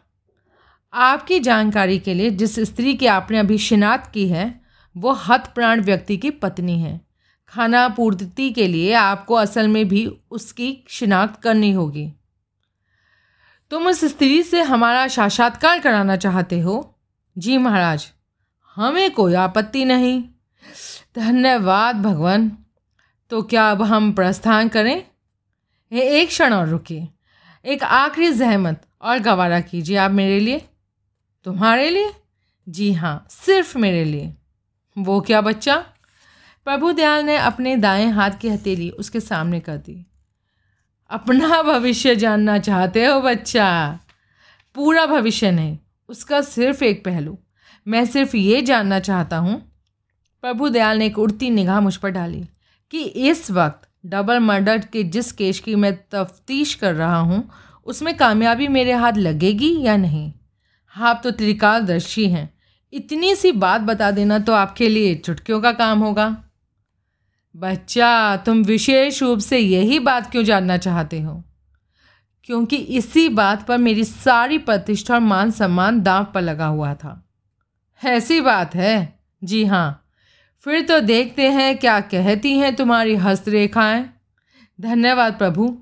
[0.92, 4.61] आपकी जानकारी के लिए जिस स्त्री की आपने अभी शिनात की है,
[4.97, 7.01] वो हत प्राण व्यक्ति की पत्नी है।
[7.49, 12.12] खाना पूर्ति के लिए आपको असल में भी उसकी शिनाख्त करनी होगी।
[13.71, 16.99] तुम उस स्त्री से हमारा साक्षात्कार कराना चाहते हो?
[17.38, 18.12] जी महाराज,
[18.75, 20.25] हमें कोई आपत्ति नहीं।
[21.16, 22.57] धन्यवाद भगवान।
[23.31, 25.03] तो क्या अब हम प्रस्थान करें?
[25.93, 27.09] एक क्षण और रुकिए।
[27.64, 30.62] एक आखिरी जहमत और गवारा कीजिए आप मेरे लिए।
[31.47, 32.12] तुम्हारे लिए?
[32.69, 34.35] जी हाँ सिर्फ़ मेरे लिए।
[34.97, 35.77] वो क्या बच्चा?
[36.67, 40.05] प्रभु दयाल ने अपने दाएँ हाथ की हथेली उसके सामने कर दी।
[41.11, 43.99] अपना भविष्य जानना चाहते हो बच्चा?
[44.75, 47.38] पूरा भविष्य नहीं, उसका सिर्फ़ एक पहलू।
[47.87, 49.61] मैं सिर्फ़ ये जानना चाहता हूँ,
[50.45, 52.45] प्रभु दयाल ने एक उड़ती निगाह मुझ पर डाली।
[52.90, 57.51] कि इस वक्त डबल मर्डर के जिस केस की मैं तफ्तीश कर रहा हूँ,
[57.87, 60.33] उसमें कामयाबी मेरे हाथ लगेगी या नहीं?
[60.96, 62.55] आप तो त्रिकालदर्शी हैं।
[62.92, 66.44] इतनी सी बात बता देना तो आपके लिए चुटकियों का काम होगा।
[67.57, 71.44] बच्चा, तुम विशेष रूप से यही बात क्यों जानना चाहते हो?
[72.44, 77.29] क्योंकि इसी बात पर मेरी सारी प्रतिष्ठा और मान सम्मान दांव पर लगा हुआ था।
[78.05, 79.18] ऐसी बात है?
[79.44, 80.08] जी हाँ
[80.59, 84.11] फिर तो देखते हैं क्या कहती हैं तुम्हारी हस्तरेखाएँ।
[84.81, 85.79] धन्यवाद प्रभु।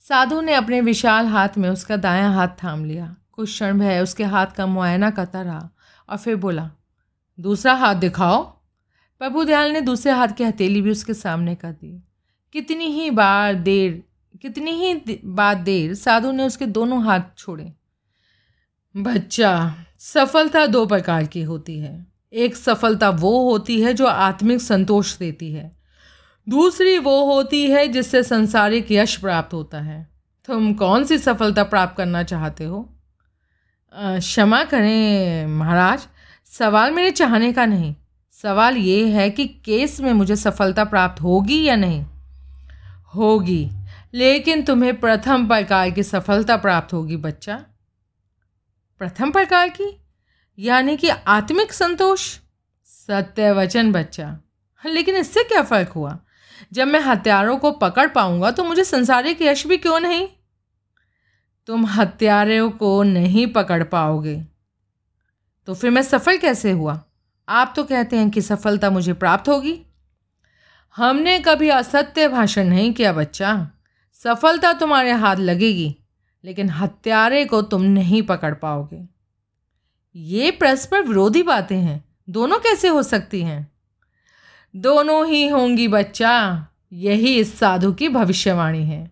[0.00, 4.24] साधु ने अपने विशाल हाथ में उसका दायां हाथ थाम लिया। कुछ क्षण भय उसके
[4.24, 5.70] हाथ का मुआयना करता रहा
[6.08, 6.70] और फिर बोला,
[7.40, 8.42] दूसरा हाथ दिखाओ।
[9.18, 12.02] प्रभु दयाल ने दूसरे हाथ की हथेली भी उसके सामने कर दी।
[12.52, 14.04] कितनी ही बार देर,
[14.42, 17.72] कितनी ही बाद देर साधु ने उसके दोनों हाथ छोड़े।
[18.96, 25.18] बच्चा, सफलता दो प्रकार की होती है। एक सफलता वो होती है जो आत्मिक संतोष
[25.18, 25.76] देती है।
[26.48, 30.08] दूसरी वो होती है जिससे संसारिक यश प्राप्त होता है।
[30.46, 32.96] तुम कौन सी सफलता प्राप्त करना चाहते हो?
[33.94, 36.06] क्षमा करें महाराज,
[36.46, 37.94] सवाल मेरे चाहने का नहीं।
[38.32, 42.04] सवाल ये है कि केस में मुझे सफलता प्राप्त होगी या नहीं?
[43.14, 43.70] होगी,
[44.14, 47.64] लेकिन तुम्हें प्रथम प्रकार की सफलता प्राप्त होगी बच्चा।
[48.98, 49.99] प्रथम प्रकार की?
[50.62, 52.38] यानी कि आत्मिक संतोष,
[52.84, 54.40] सत्य वचन बच्चा।
[54.86, 56.18] लेकिन इससे क्या फ़र्क हुआ?
[56.72, 60.28] जब मैं हत्यारों को पकड़ पाऊँगा तो मुझे संसारिक यश भी क्यों नहीं?
[61.66, 64.46] तुम हत्यारों को नहीं पकड़ पाओगे।
[65.66, 67.04] तो फिर मैं सफल कैसे हुआ?
[67.48, 69.86] आप तो कहते हैं कि सफलता मुझे प्राप्त होगी।
[70.96, 73.70] हमने कभी असत्य भाषण नहीं किया बच्चा।
[74.12, 75.96] सफलता तुम्हारे हाथ लगेगी,
[76.44, 79.19] लेकिन हत्यारे को तुम नहीं पकड़ पाओगे।
[80.16, 83.72] ये परस्पर विरोधी बातें हैं। दोनों कैसे हो सकती हैं?
[84.76, 89.10] दोनों ही होंगी बच्चा। यही इस साधु की भविष्यवाणी है।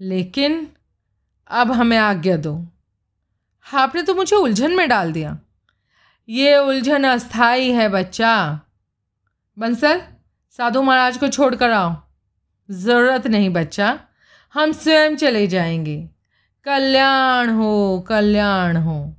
[0.00, 0.68] लेकिन
[1.50, 2.66] अब हमें आज्ञा दो।
[3.74, 5.38] आपने तो मुझे उलझन में डाल दिया।
[6.28, 8.60] ये उलझन अस्थाई है बच्चा।
[9.58, 10.02] बंसल,
[10.50, 12.02] साधु महाराज को छोड़ कर आओ।
[12.70, 14.00] ज़रूरत नहीं बच्चा।
[14.54, 16.10] हम स्वयं चले जाएँगे।
[16.64, 19.16] कल्याण हो कल्याण हो।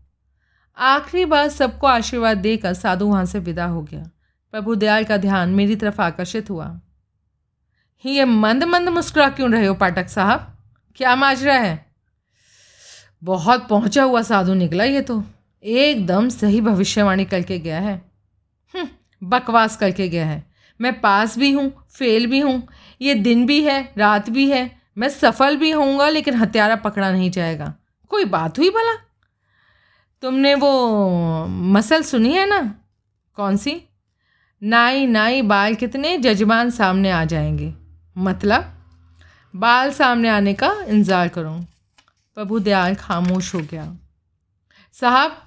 [0.80, 4.10] आखिरी बार सबको आशीर्वाद देकर साधु वहाँ से विदा हो गया।
[4.52, 6.82] प्रभु दयाल का ध्यान मेरी तरफ़ आकर्षित हुआ।
[8.06, 10.58] ये मंद मंद मुस्कुरा क्यों रहे हो पाठक साहब?
[10.96, 11.86] क्या माजरा है?
[13.24, 15.24] बहुत पहुँचा हुआ साधु निकला ये तो।
[15.64, 18.12] एकदम सही भविष्यवाणी करके गया है।
[18.76, 18.88] हम्म,
[19.24, 22.68] बकवास करके गया है। मैं पास भी हूँ फेल भी हूँ।
[23.02, 27.32] ये दिन भी है रात भी है। मैं सफल भी होऊँगा लेकिन हत्यारा पकड़ा नहीं
[27.32, 27.74] जाएगा।
[28.10, 29.07] कोई बात हुई भला?
[30.22, 32.76] तुमने वो मसल सुनी है ना?
[33.36, 33.82] कौन सी?
[34.64, 37.74] नाई नाई, बाल कितने जजमान सामने आ जाएँगे।
[38.18, 38.74] मतलब
[39.56, 41.52] बाल सामने आने का इंतज़ार करो।
[42.36, 43.98] प्रभु दयाल खामोश हो गया।
[44.94, 45.38] साहब,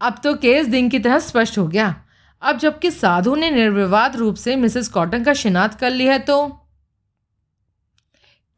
[0.00, 1.94] अब तो केस दिन की तरह स्पष्ट हो गया।
[2.42, 6.48] अब जबकि साधु ने निर्विवाद रूप से मिसेस कॉटन का शिनात कर लिया है तो?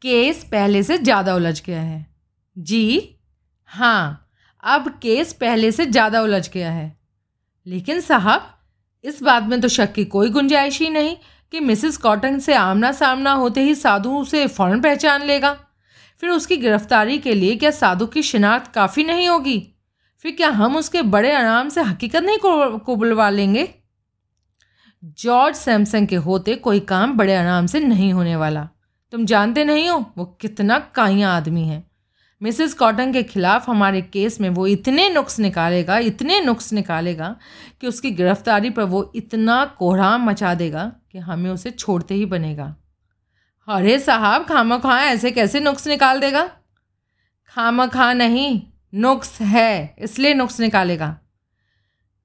[0.01, 2.05] केस पहले से ज़्यादा उलझ गया है।
[2.57, 3.15] जी
[3.65, 4.28] हाँ
[4.63, 6.97] अब केस पहले से ज़्यादा उलझ गया है।
[7.65, 8.49] लेकिन साहब,
[9.03, 11.15] इस बात में तो शक की कोई गुंजाइश ही नहीं
[11.53, 15.53] कि मिसेस कॉटन से आमना सामना होते ही साधु उसे फ़ौरन पहचान लेगा।
[16.23, 19.59] फिर उसकी गिरफ्तारी के लिए क्या साधु की शिनाख्त काफ़ी नहीं होगी?
[20.25, 22.37] फिर क्या हम उसके बड़े आराम से हकीकत नहीं
[22.79, 23.67] को बुलवा लेंगे?
[25.03, 28.67] जॉर्ज सैमसंग के होते कोई काम बड़े आराम से नहीं होने वाला।
[29.13, 31.83] तुम जानते नहीं हो, वो कितना काइया आदमी है।
[32.41, 37.35] मिसेस कॉटन के खिलाफ हमारे केस में वो इतने नुक्स निकालेगा, इतने नुक्स निकालेगा
[37.81, 42.75] कि उसकी गिरफ्तारी पर वो इतना कोहराम मचा देगा कि हमें उसे छोड़ते ही बनेगा।
[43.67, 46.49] अरे साहब खामा खा ऐसे कैसे नुक्स निकाल देगा?
[47.47, 48.61] खामा खा नहीं,
[48.93, 51.17] नुक्स है, इसलिए नुक्स निकालेगा।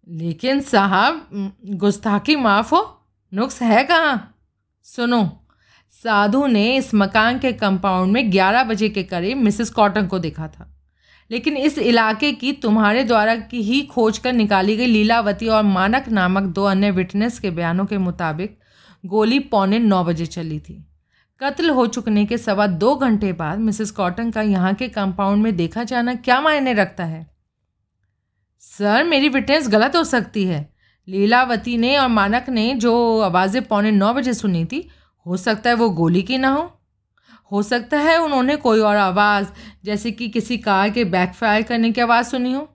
[0.09, 1.29] लेकिन साहब,
[1.65, 4.39] गुस्ताखी माफ़ हो, नुक्स है कहाँ?
[4.83, 5.44] सुनो
[6.05, 10.49] साधु ने इस मकान के कंपाउंड में 11 बजे के करीब मिसेस कॉटन को देखा
[10.49, 10.83] था।
[11.31, 16.09] लेकिन इस इलाके की तुम्हारे द्वारा की ही खोज कर निकाली गई लीलावती और मानक
[16.09, 18.59] नामक दो अन्य विटनेस के बयानों के मुताबिक
[19.07, 20.87] गोली पौने नौ बजे चली थी।
[21.41, 25.57] कत्ल हो चुकने के सवा दो घंटे बाद मिसेस कॉटन का यहाँ के कंपाउंड में
[25.57, 27.27] देखा जाना क्या मायने रखता है?
[28.59, 30.75] सर, मेरी विटनेस गलत हो सकती है।
[31.09, 34.89] लीलावती ने और मानक ने जो आवाज़ें पौने नौ बजे सुनी थी
[35.27, 36.71] हो सकता है वो गोली की ना हो।
[37.53, 39.47] हो सकता है उन्होंने कोई और आवाज़
[39.85, 42.69] जैसे कि किसी कार के बैकफायर करने की आवाज़ सुनी हो।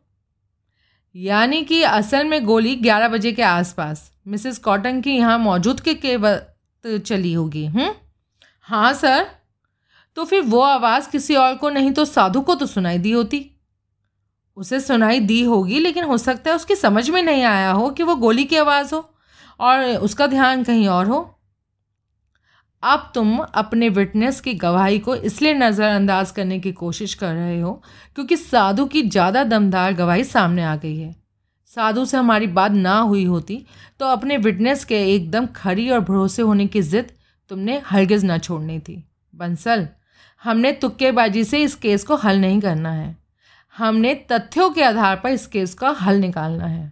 [1.15, 5.93] यानी कि असल में गोली ग्यारह बजे के आसपास। मिसेस कॉटन की यहाँ मौजूद के,
[5.93, 7.89] के वक्त चली होगी हम्म?
[8.61, 9.25] हाँ सर।
[10.17, 13.45] तो फिर वो आवाज़ किसी और को नहीं तो साधु को तो सुनाई दी होती।
[14.57, 18.03] उसे सुनाई दी होगी लेकिन हो सकता है उसकी समझ में नहीं आया हो कि
[18.03, 19.09] वो गोली की आवाज़ हो
[19.59, 21.38] और उसका ध्यान कहीं और हो।
[22.83, 27.71] अब तुम अपने विटनेस की गवाही को इसलिए नज़रअंदाज करने की कोशिश कर रहे हो
[28.15, 31.15] क्योंकि साधु की ज़्यादा दमदार गवाही सामने आ गई है।
[31.71, 33.65] साधु से हमारी बात ना हुई होती
[33.99, 37.11] तो अपने विटनेस के एकदम खरी और भरोसे होने की ज़िद
[37.51, 39.87] तुमने हरगिज़ ना छोड़नी थी। बंसल,
[40.43, 43.17] हमने तुक्केबाजी से इस केस को हल नहीं करना है।
[43.75, 46.91] हमने तथ्यों के आधार पर इस केस का हल निकालना है।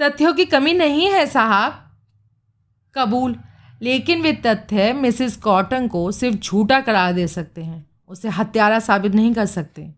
[0.00, 1.86] तथ्यों की कमी नहीं है साहब।
[2.94, 3.36] कबूल
[3.82, 9.14] लेकिन वे तथ्य मिसिस कॉटन को सिर्फ़ झूठा करार दे सकते हैं, उसे हत्यारा साबित
[9.14, 9.94] नहीं कर सकते।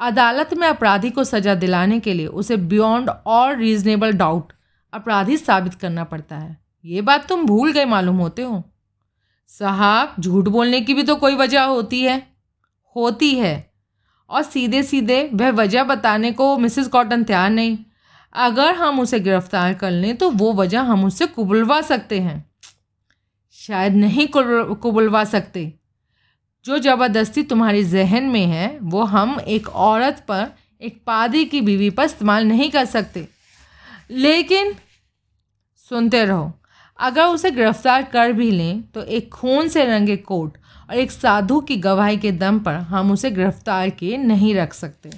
[0.00, 4.52] अदालत में अपराधी को सजा दिलाने के लिए उसे बियॉन्ड और रीजनेबल डाउट
[4.92, 8.64] अपराधी साबित करना पड़ता है। ये बात तुम भूल गए मालूम होते हो।
[9.48, 12.26] साहब, झूठ बोलने की भी तो कोई वजह होती है।
[12.96, 13.70] होती है।
[14.30, 17.78] और सीधे सीधे वह वजह बताने को मिसिस कॉटन तैयार नहीं।
[18.32, 22.47] अगर हम उसे गिरफ़्तार कर लें तो वो वजह हम उससे कुबलवा सकते हैं।
[23.68, 25.72] शायद नहीं कुबलवा सकते।
[26.64, 30.46] जो ज़बरदस्ती तुम्हारी जहन में है, वो हम एक औरत पर,
[30.82, 33.28] एक पादी की बीवी पर इस्तेमाल नहीं कर सकते।
[34.10, 34.74] लेकिन,
[35.88, 36.52] सुनते रहो,
[36.98, 40.56] अगर उसे गिरफ़्तार कर भी लें तो एक खून से रंगे कोट
[40.90, 45.10] और एक साधु की गवाही के दम पर हम उसे गिरफ़्तार किए नहीं रख सकते।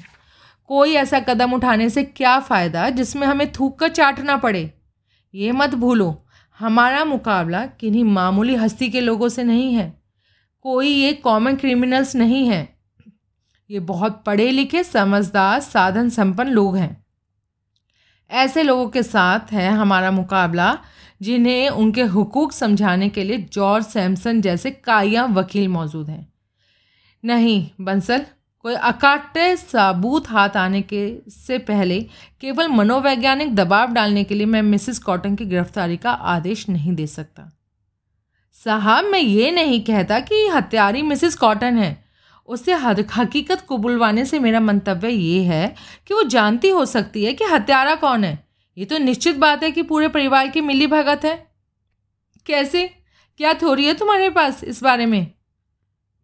[0.65, 4.75] कोई ऐसा कदम उठाने से क्या फ़ायदा जिसमें हमें थूक कर चाटना पड़े?
[5.35, 6.25] ये मत भूलो
[6.61, 10.03] हमारा मुकाबला किन्हीं मामूली हस्ती के लोगों से नहीं है।
[10.63, 12.77] कोई ये कॉमन क्रिमिनल्स नहीं है।
[13.71, 17.07] ये बहुत पढ़े लिखे, समझदार, साधन संपन्न लोग हैं।
[18.31, 20.79] ऐसे लोगों के साथ है हमारा मुकाबला,
[21.23, 26.33] जिन्हें उनके हुकूक समझाने के लिए जॉर्ज सैमसन जैसे काया वकील मौजूद हैं।
[27.25, 28.27] नहीं, बंसल
[28.61, 32.01] कोई अकाट्य साबूत हाथ आने के से पहले
[32.41, 37.07] केवल मनोवैज्ञानिक दबाव डालने के लिए मैं मिसिस कॉटन की गिरफ्तारी का आदेश नहीं दे
[37.07, 37.59] सकता।
[38.53, 42.05] साहब, मैं ये नहीं कहता कि हत्यारी मिसिस कॉटन है।
[42.47, 42.73] उससे
[43.17, 45.75] हकीकत को बुलवाने से मेरा मंतव्य ये है
[46.07, 49.71] कि वो जानती हो सकती है कि हत्यारा कौन है। ये तो निश्चित बात है
[49.71, 51.53] कि पूरे परिवार की मिली भगत है।
[52.47, 52.87] कैसे?
[53.37, 55.31] क्या थोड़ी है तुम्हारे पास इस बारे में?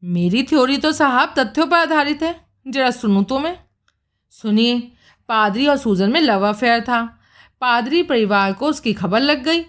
[0.07, 3.59] मेरी थ्योरी तो साहब तथ्यों पर आधारित है। जरा सुनूँ तो मैं।
[4.31, 4.93] सुनिए,
[5.29, 7.19] पादरी और सूजन में लव अफेयर था।
[7.61, 9.65] पादरी परिवार को उसकी खबर लग गई।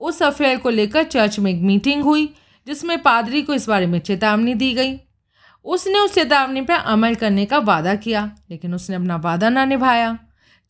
[0.00, 2.34] उस अफेयर को लेकर चर्च में एक मीटिंग हुई,
[2.66, 5.00] जिसमें पादरी को इस बारे में चेतावनी दी गई।
[5.64, 10.18] उसने उस चेतावनी पर अमल करने का वादा किया, लेकिन उसने अपना वादा ना निभाया।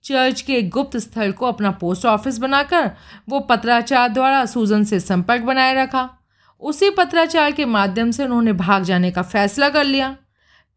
[0.05, 2.91] चर्च के एक गुप्त स्थल को अपना पोस्ट ऑफ़िस बनाकर
[3.29, 6.19] वो पत्राचार द्वारा सूजन से संपर्क बनाए रखा।
[6.63, 10.17] उसी पत्राचार के माध्यम से उन्होंने भाग जाने का फैसला कर लिया।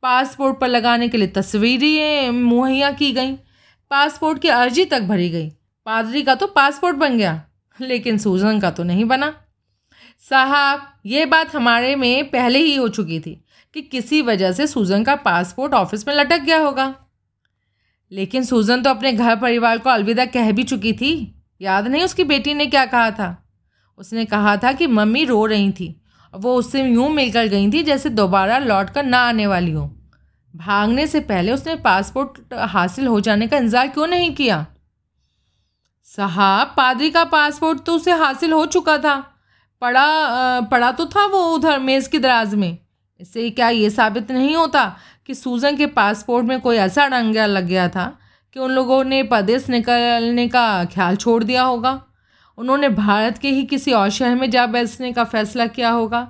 [0.04, 3.32] पासपोर्ट पर लगाने के लिए तस्वीरें, मुहैया की गई।
[3.92, 5.50] पासपोर्ट की अर्जी तक भरी गई।
[5.86, 7.44] पादरी का तो पासपोर्ट बन गया,
[7.82, 9.34] लेकिन सूजन का तो नहीं बना।
[10.30, 15.04] साहब, ये बात हमारे में पहले ही हो चुकी थी कि किसी वजह से सूजन
[15.04, 16.94] का पासपोर्ट ऑफ़िस में लटक गया होगा।
[18.12, 22.24] लेकिन सूजन तो अपने घर परिवार को अलविदा कह भी चुकी थी। याद नहीं उसकी
[22.24, 23.45] बेटी ने क्या कहा था?
[24.00, 25.96] उसने कहा था कि मम्मी रो रही थी।
[26.34, 29.90] और वो उससे यूँ मिलकर गई थी जैसे दोबारा लौट कर ना आने वाली हो।
[30.54, 34.66] भागने से पहले उसने पासपोर्ट हासिल हो जाने का इंतज़ार क्यों नहीं किया?
[36.08, 39.16] साहब, पादरी का पासपोर्ट तो उसे हासिल हो चुका था।
[39.82, 42.78] पड़ा पड़ा तो था वो उधर मेज़ की दराज में।
[43.20, 44.86] इससे क्या ये साबित नहीं होता
[45.28, 48.06] कि सूजन के पासपोर्ट में कोई ऐसा डंगा लग गया था
[48.56, 52.02] कि उन लोगों ने प्रदेश निकलने का ख्याल छोड़ दिया होगा?
[52.58, 56.28] उन्होंने भारत के ही किसी और शहर में जा बैठने का फैसला किया होगा।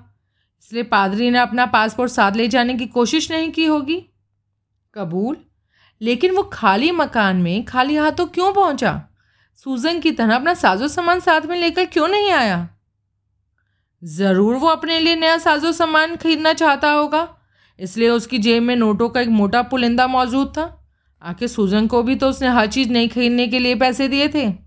[0.64, 4.06] इसलिए पादरी ने अपना पासपोर्ट साथ ले जाने की कोशिश नहीं की होगी।
[4.94, 5.38] कबूल?
[6.02, 9.02] लेकिन वो खाली मकान में खाली हाथों क्यों पहुँचा?
[9.56, 12.70] सूजन की तरह अपना साजो सामान साथ में लेकर क्यों नहीं आया?
[14.04, 17.28] ज़रूर वो अपने लिए नया साजो सामान खरीदना चाहता होगा।
[17.80, 20.86] इसलिए उसकी जेब में नोटों का एक मोटा पुलिंदा मौजूद था।
[21.22, 24.65] आखिर सूजन को भी तो उसने हर चीज़ नहीं खरीदने के लिए पैसे दिए थे।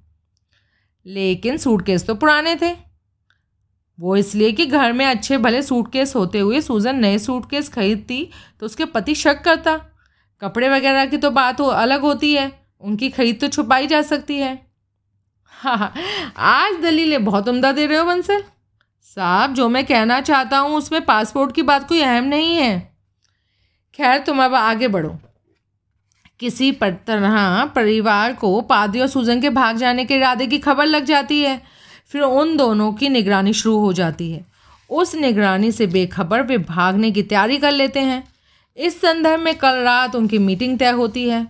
[1.09, 2.73] लेकिन सूटकेस तो पुराने थे।
[3.99, 8.29] वो इसलिए कि घर में अच्छे भले सूटकेस होते हुए सूजन नए सूटकेस खरीदती
[8.61, 9.77] तो उसके पति शक करता।
[10.43, 14.37] कपड़े वगैरह की तो बात हो, अलग होती है। उनकी खरीद तो छुपाई जा सकती
[14.37, 14.53] है।
[15.53, 15.93] हाँ
[16.37, 18.43] आज दलीलें बहुत उम्दा दे रहे हो बंसल।
[19.07, 22.79] साहब, जो मैं कहना चाहता हूँ, उसमें पासपोर्ट की बात कोई अहम नहीं है।
[23.95, 25.19] खैर, तुम अब आगे बढ़ो।
[26.41, 30.87] किसी पर, तरह परिवार को पादी और सूजन के भाग जाने के इरादे की खबर
[30.87, 31.61] लग जाती है।
[32.09, 34.45] फिर उन दोनों की निगरानी शुरू हो जाती है।
[34.91, 38.23] उस निगरानी से बेखबर वे भागने की तैयारी कर लेते हैं।
[38.77, 41.47] इस संदर्भ में कल रात उनकी मीटिंग तय होती है।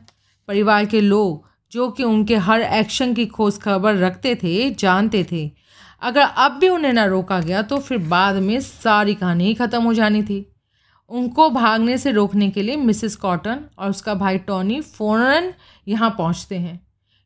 [0.48, 5.50] परिवार के लोग, जो कि उनके हर एक्शन की खोज खबर रखते थे, जानते थे।
[6.02, 9.94] अगर अब भी उन्हें ना रोका गया तो फिर बाद में सारी कहानी ख़त्म हो
[9.94, 10.44] जानी थी।
[11.10, 15.52] उनको भागने से रोकने के लिए मिसिस कॉटन और उसका भाई टॉनी फ़ौरन
[15.86, 16.80] यहाँ पहुँचते हैं।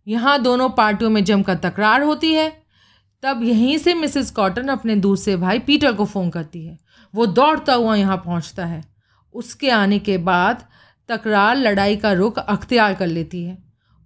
[0.06, 2.50] यहाँ दोनों पार्टियों में जमकर तकरार होती है।
[3.22, 6.78] तब यहीं से मिसेस कॉटन अपने दूसरे भाई पीटर को फ़ोन करती है।
[7.14, 8.82] वो दौड़ता हुआ यहाँ पहुँचता है।
[9.34, 10.64] उसके आने के बाद
[11.08, 13.56] तकरार लड़ाई का रुख अख्तियार कर लेती है।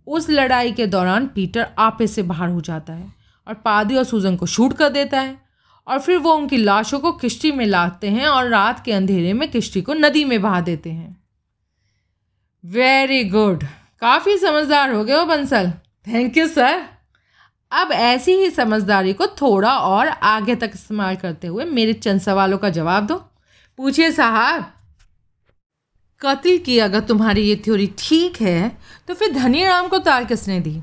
[0.07, 3.13] उस लड़ाई के दौरान पीटर आपे से बाहर हो जाता है
[3.47, 5.39] और पादी और सूजन को शूट कर देता है।
[5.87, 9.51] और फिर वो उनकी लाशों को किश्ती में लाते हैं और रात के अंधेरे में
[9.51, 11.17] किश्ती को नदी में बहा देते हैं।
[12.65, 13.65] वेरी गुड
[14.01, 15.71] काफ़ी समझदार हो गए हो बंसल।
[16.07, 16.85] थैंक यू सर
[17.73, 22.59] अब ऐसी ही समझदारी को थोड़ा और आगे तक इस्तेमाल करते हुए मेरे चंद सवालों
[22.59, 23.17] का जवाब दो।
[23.79, 24.73] पूछिए साहब।
[26.21, 30.61] कत्ल की अगर तुम्हारी ये थ्योरी ठीक है तो फिर धनी राम को तार किसने
[30.61, 30.81] दी?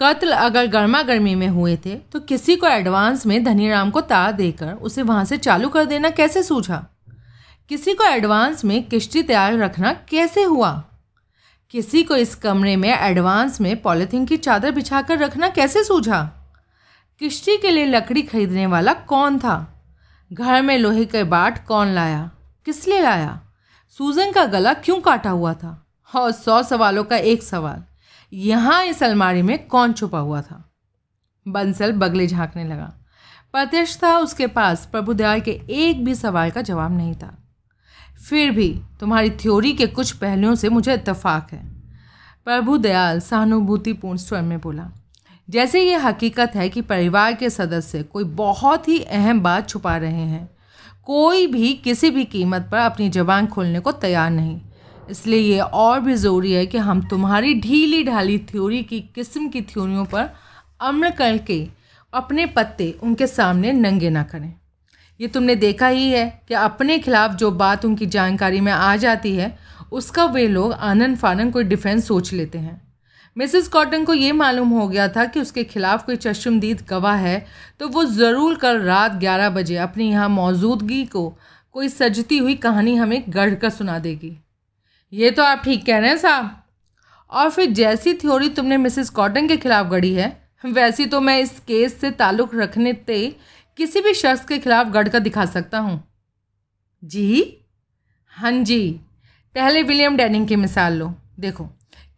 [0.00, 4.00] कत्ल अगर गर्मा गर्मी में हुए थे तो किसी को एडवांस में धनी राम को
[4.00, 6.86] तार देकर उसे वहाँ से चालू कर देना कैसे सूझा?
[7.68, 10.84] किसी को एडवांस में किश्ती तैयार रखना कैसे हुआ?
[11.70, 16.30] किसी को इस कमरे में एडवांस में पॉलीथीन की चादर बिछाकर रखना कैसे सूझा?
[17.18, 19.84] किश्ती के लिए लकड़ी खरीदने वाला कौन था?
[20.32, 22.30] घर में लोहे के बाट कौन लाया?
[22.64, 23.40] किस लिए लाया?
[23.98, 25.86] सूजन का गला क्यों काटा हुआ था?
[26.16, 27.84] और सौ सवालों का एक सवाल।
[28.32, 30.64] यहाँ इस अलमारी में कौन छुपा हुआ था?
[31.46, 32.92] बंसल बगले झांकने लगा।
[33.52, 37.36] प्रत्यक्ष था उसके पास प्रभुदयाल के एक भी सवाल का जवाब नहीं था।
[38.28, 38.68] फिर भी
[39.00, 41.62] तुम्हारी थ्योरी के कुछ पहलुओं से मुझे इतफाक है।
[42.44, 44.88] प्रभु दयाल सहानुभूतिपूर्ण स्वर में बोला,
[45.48, 50.12] जैसे ये हकीकत है कि परिवार के सदस्य कोई बहुत ही अहम बात छुपा रहे
[50.12, 50.48] हैं।
[51.04, 54.60] कोई भी किसी भी कीमत पर अपनी जबान खोलने को तैयार नहीं।
[55.10, 59.62] इसलिए ये और भी ज़रूरी है कि हम तुम्हारी ढीली ढाली थ्योरी की किस्म की
[59.64, 60.28] थ्योरियों पर
[60.80, 61.66] अमल करके
[62.12, 64.52] अपने पत्ते उनके सामने नंगे ना करें।
[65.20, 69.34] ये तुमने देखा ही है कि अपने खिलाफ जो बात उनकी जानकारी में आ जाती
[69.36, 69.56] है,
[69.92, 72.80] उसका वे लोग आनंद फानन कोई डिफेंस सोच लेते हैं।
[73.36, 77.44] मिसेस कॉटन को ये मालूम हो गया था कि उसके खिलाफ कोई चश्मदीद गवाह है
[77.80, 81.28] तो वो ज़रूर कल रात ग्यारह बजे अपनी यहाँ मौजूदगी को
[81.74, 84.36] कोई सजती हुई कहानी हमें गढ़ कर सुना देगी।
[85.12, 86.50] ये तो आप ठीक कह रहे हैं साहब।
[87.32, 90.28] और फिर जैसी थ्योरी तुमने मिसेस कॉटन के खिलाफ गढ़ी है,
[90.64, 93.36] वैसी तो मैं इस केस से ताल्लुक़ रखने ते
[93.78, 96.02] किसी भी शख्स के खिलाफ गढ़ कर दिखा सकता हूँ।
[97.02, 97.56] जी?
[98.32, 98.80] हाँ जी।
[99.56, 101.64] पहले विलियम डैनिंग की मिसाल लो। देखो,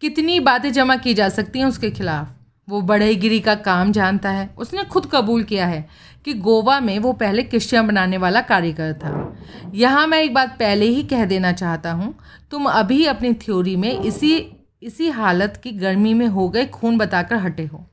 [0.02, 2.28] कितनी बातें जमा की जा सकती हैं उसके खिलाफ।
[2.68, 5.88] वो बढ़ईगिरी का काम जानता है। उसने खुद कबूल किया है।
[6.24, 9.36] कि गोवा में वो पहले किश्तियाँ बनाने वाला कारीगर था।
[9.74, 12.14] यहाँ मैं एक बात पहले ही कह देना चाहता हूँ,
[12.50, 14.52] तुम अभी अपनी थ्योरी में इसी
[14.82, 17.86] इसी हालत की गर्मी में हो गए खून बताकर हटे हो।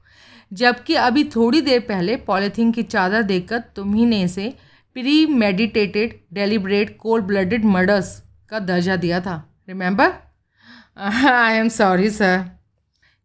[0.53, 4.53] जबकि अभी थोड़ी देर पहले पॉलीथीन की चादर देखकर तुम्ही ने इसे
[5.25, 9.35] premeditated deliberate cold blooded murders का दर्जा दिया था।
[9.69, 10.11] Remember?
[10.97, 12.45] I am sorry, sir.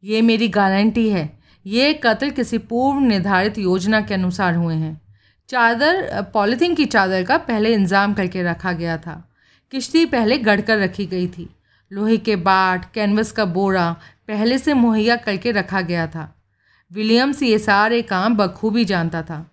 [0.04, 5.00] ये मेरी गारंटी है। ये कत्ल किसी पूर्व निर्धारित योजना के अनुसार हुए हैं।
[5.48, 9.28] चादर, पॉलीथीन की चादर का पहले इंतज़ाम करके रखा गया था।
[9.70, 11.56] किश्ती पहले गढ़कर रखी गई थी।
[11.92, 13.96] लोहे के बाट, कैनवस का बोरा
[14.28, 16.42] पहले से मुहैया करके रखा गया था।
[16.92, 19.50] विलियम्स ये सारे काम बखूबी जानता था।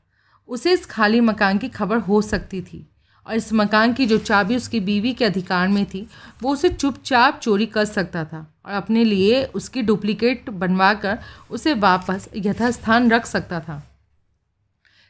[0.47, 2.88] उसे इस खाली मकान की खबर हो सकती थी।
[3.29, 6.07] और इस मकान की जो चाबी उसकी बीवी के अधिकार में थी,
[6.41, 11.19] वो उसे चुपचाप चोरी कर सकता था और अपने लिए उसकी डुप्लीकेट बनवा कर
[11.51, 13.83] उसे वापस यथास्थान रख सकता था।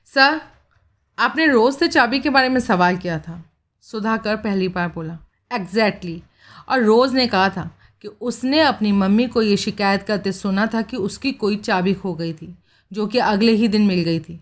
[0.06, 0.42] सर,
[1.20, 3.44] आपने रोज़ से चाबी के बारे में सवाल किया था,
[3.82, 5.18] सुधाकर पहली बार बोला।
[5.52, 6.70] Exactly exactly.
[6.70, 7.70] और रोज़ ने कहा था
[8.02, 12.14] कि उसने अपनी मम्मी को ये शिकायत करते सुना था कि उसकी कोई चाबी खो
[12.14, 12.58] गई थी,
[12.94, 14.40] जो कि अगले ही दिन मिल गई थी।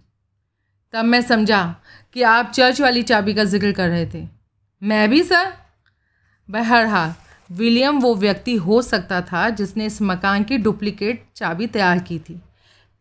[0.94, 1.76] तब मैं समझा
[2.18, 4.24] कि आप चर्च वाली चाबी का ज़िक्र कर रहे थे।
[4.82, 5.52] मैं भी सर
[6.50, 7.14] बहरहाल
[7.50, 12.40] विलियम वो व्यक्ति हो सकता था जिसने इस मकान की डुप्लीकेट चाबी तैयार की थी।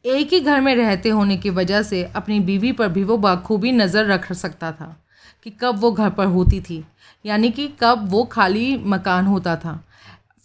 [0.04, 3.72] एक ही घर में रहते होने की वजह से अपनी बीवी पर भी वो बखूबी
[3.72, 4.94] नज़र रख सकता था
[5.46, 6.82] कि कब वो घर पर होती थी,
[7.24, 9.80] यानी कि कब वो खाली मकान होता था।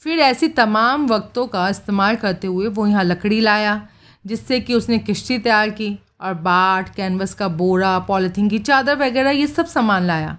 [0.05, 3.81] फिर ऐसी तमाम वक्तों का इस्तेमाल करते हुए वो यहाँ लकड़ी लाया,
[4.25, 9.29] जिससे कि उसने किश्ती तैयार की। और बाट कैनवस का बोरा पॉलीथीन की चादर वगैरह,
[9.29, 10.37] ये सब सामान लाया।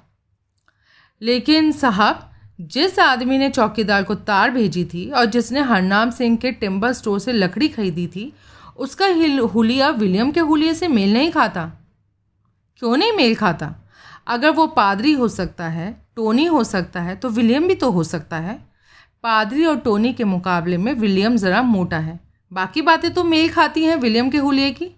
[1.22, 2.28] लेकिन साहब,
[2.61, 7.18] जिस आदमी ने चौकीदार को तार भेजी थी और जिसने हरनाम सिंह के टिम्बर स्टोर
[7.18, 8.33] से लकड़ी खरीदी थी,
[8.76, 9.07] उसका
[9.47, 11.70] हुलिया विलियम के हुलिये से मेल नहीं खाता।
[12.76, 13.74] क्यों नहीं मेल खाता?
[14.26, 18.05] अगर वो पादरी हो सकता है, टोनी हो सकता है तो विलियम भी तो हो
[18.05, 18.59] सकता है।
[19.22, 22.18] पादरी और टोनी के मुकाबले में विलियम ज़रा मोटा है।
[22.53, 24.91] बाकी बातें तो मेल खाती हैं विलियम के हुलिये की।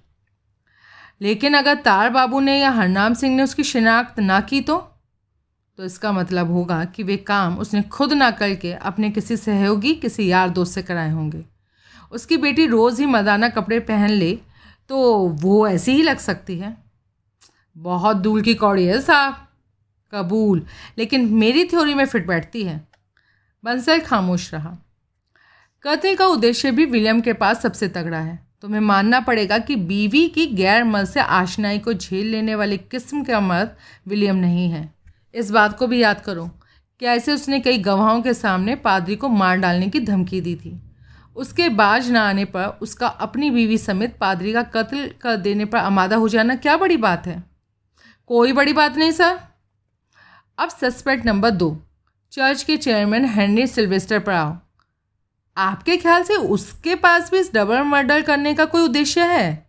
[1.20, 4.90] लेकिन अगर तार बाबू ने या हरनाम सिंह ने उसकी शिनाख्त ना की तो?
[5.76, 10.30] तो इसका मतलब होगा कि वे काम उसने खुद ना करके अपने किसी सहयोगी, किसी
[10.30, 11.44] यार दोस्त से कराए होंगे।
[12.12, 14.38] उसकी बेटी रोज़ ही मदाना कपड़े पहन ले
[14.88, 16.76] तो वो ऐसी ही लग सकती है।
[17.78, 19.48] बहुत दूर की कौड़ी है साहब।
[20.12, 20.66] कबूल।
[20.98, 22.88] लेकिन मेरी थ्योरी में फिट बैठती है।
[23.64, 24.76] बंसल खामोश रहा।
[25.82, 30.28] कत्ल का उद्देश्य भी विलियम के पास सबसे तगड़ा है। तुम्हें मानना पड़ेगा कि बीवी
[30.28, 33.76] की गैर मर्द से आशनाई को झेल लेने वाली किस्म का मर्द
[34.08, 34.94] विलियम नहीं है।
[35.34, 36.50] इस बात को भी याद करो
[37.00, 40.80] कैसे उसने कई गवाहों के सामने पादरी को मार डालने की धमकी दी थी?
[41.36, 45.78] उसके बाज न आने पर उसका अपनी बीवी समेत पादरी का कत्ल कर देने पर
[45.78, 47.44] आमादा हो जाना क्या बड़ी बात है?
[48.26, 49.38] कोई बड़ी बात नहीं, सर।
[50.58, 51.82] अब सस्पेक्ट नंबर दो।
[52.32, 54.56] चर्च के चेयरमैन हेनरी सिल्वेस्टर पर आओ।
[55.56, 59.66] आपके ख्याल से उसके पास भी इस डबल मर्डर करने का कोई उद्देश्य है?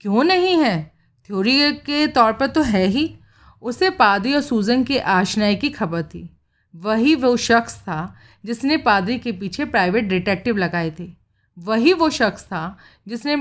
[0.00, 0.94] क्यों नहीं है?
[1.28, 3.16] थ्योरी के तौर पर तो है ही।
[3.62, 6.36] उसे पादरी और सूजन के आशनाई की खबर थी।
[6.76, 8.14] वही वो शख्स था
[8.44, 11.12] जिसने पादरी के पीछे प्राइवेट डिटेक्टिव लगाए थे।
[11.58, 12.78] वही वो शख्स था
[13.08, 13.36] जिसने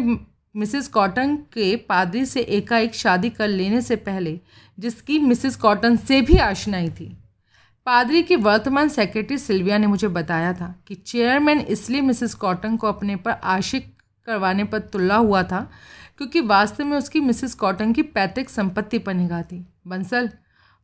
[0.56, 4.40] मिसिस कॉटन के पादरी से एकाएक शादी कर लेने से पहले
[4.80, 7.23] जिसकी मिसिस कॉटन से भी आशनाई थी।
[7.86, 12.88] पादरी की वर्तमान सेक्रेटरी सिल्विया ने मुझे बताया था कि चेयरमैन इसलिए मिसिस कॉटन को
[12.88, 13.94] अपने पर आशिक
[14.26, 15.70] करवाने पर तुल्ला हुआ था
[16.18, 20.30] क्योंकि वास्तव में उसकी मिसिस कॉटन की पैतृक संपत्ति पर निगाह थी। बंसल,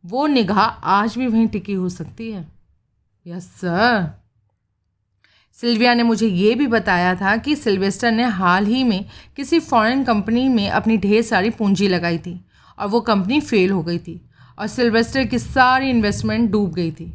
[0.06, 2.48] वो निगाह आज भी वहीं टिकी हो सकती है?
[3.28, 4.10] यस सर
[5.54, 10.04] सिल्विया ने मुझे ये भी बताया था कि सिल्वेस्टर ने हाल ही में किसी फॉरेन
[10.04, 12.46] कंपनी में अपनी ढेर सारी पूंजी लगाई थी
[12.80, 14.29] और वो कंपनी फेल हो गई थी।
[14.60, 17.06] और सिल्वेस्टर की सारी इन्वेस्टमेंट डूब गई थी।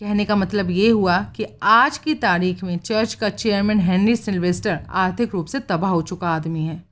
[0.00, 4.78] कहने का मतलब ये हुआ कि आज की तारीख में चर्च का चेयरमैन हेनरी सिल्वेस्टर
[4.90, 6.84] आर्थिक रूप से तबाह हो चुका आदमी है।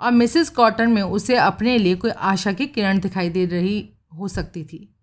[0.00, 3.88] और मिसिस कॉटन में उसे अपने लिए कोई आशा की किरण दिखाई दे रही
[4.18, 4.96] हो सकती थी।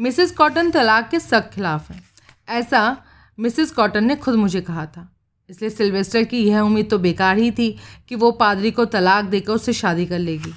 [0.00, 2.02] मिसिस कॉटन तलाक के सख्त खिलाफ है।
[2.48, 2.96] ऐसा
[3.38, 5.16] मिसिस कॉटन ने खुद मुझे कहा था।
[5.50, 7.76] इसलिए सिल्वेस्टर की यह उम्मीद तो बेकार ही थी
[8.08, 10.52] कि वो पादरी को तलाक देकर उससे शादी कर लेगी।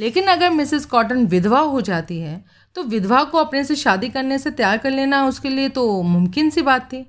[0.00, 2.44] लेकिन अगर मिसिस कॉटन विधवा हो जाती है
[2.76, 6.50] तो विधवा को अपने से शादी करने से तैयार कर लेना उसके लिए तो मुमकिन
[6.50, 7.04] सी बात थी।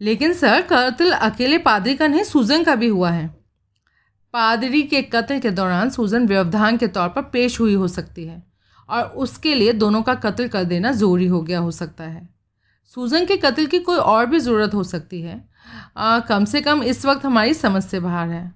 [0.00, 3.26] लेकिन सर कत्ल अकेले पादरी का नहीं सूजन का भी हुआ है।
[4.34, 8.42] पादरी के कत्ल के दौरान सूजन व्यवधान के तौर पर पेश हुई हो सकती है
[8.88, 12.28] और उसके लिए दोनों का कत्ल कर देना ज़रूरी हो गया हो सकता है।
[12.90, 15.48] सूजन के कत्ल की कोई और भी ज़रूरत हो सकती है।
[15.96, 18.54] आ, कम से कम इस वक्त हमारी समझ से बाहर है।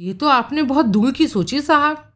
[0.00, 2.12] ये तो आपने बहुत दूर की सोची साहब।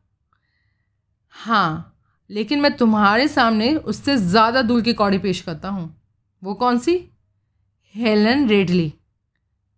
[1.31, 1.90] हाँ
[2.31, 5.95] लेकिन मैं तुम्हारे सामने उससे ज़्यादा दूर की कौड़ी पेश करता हूँ।
[6.43, 6.95] वो कौन सी?
[7.95, 8.93] Helen readily.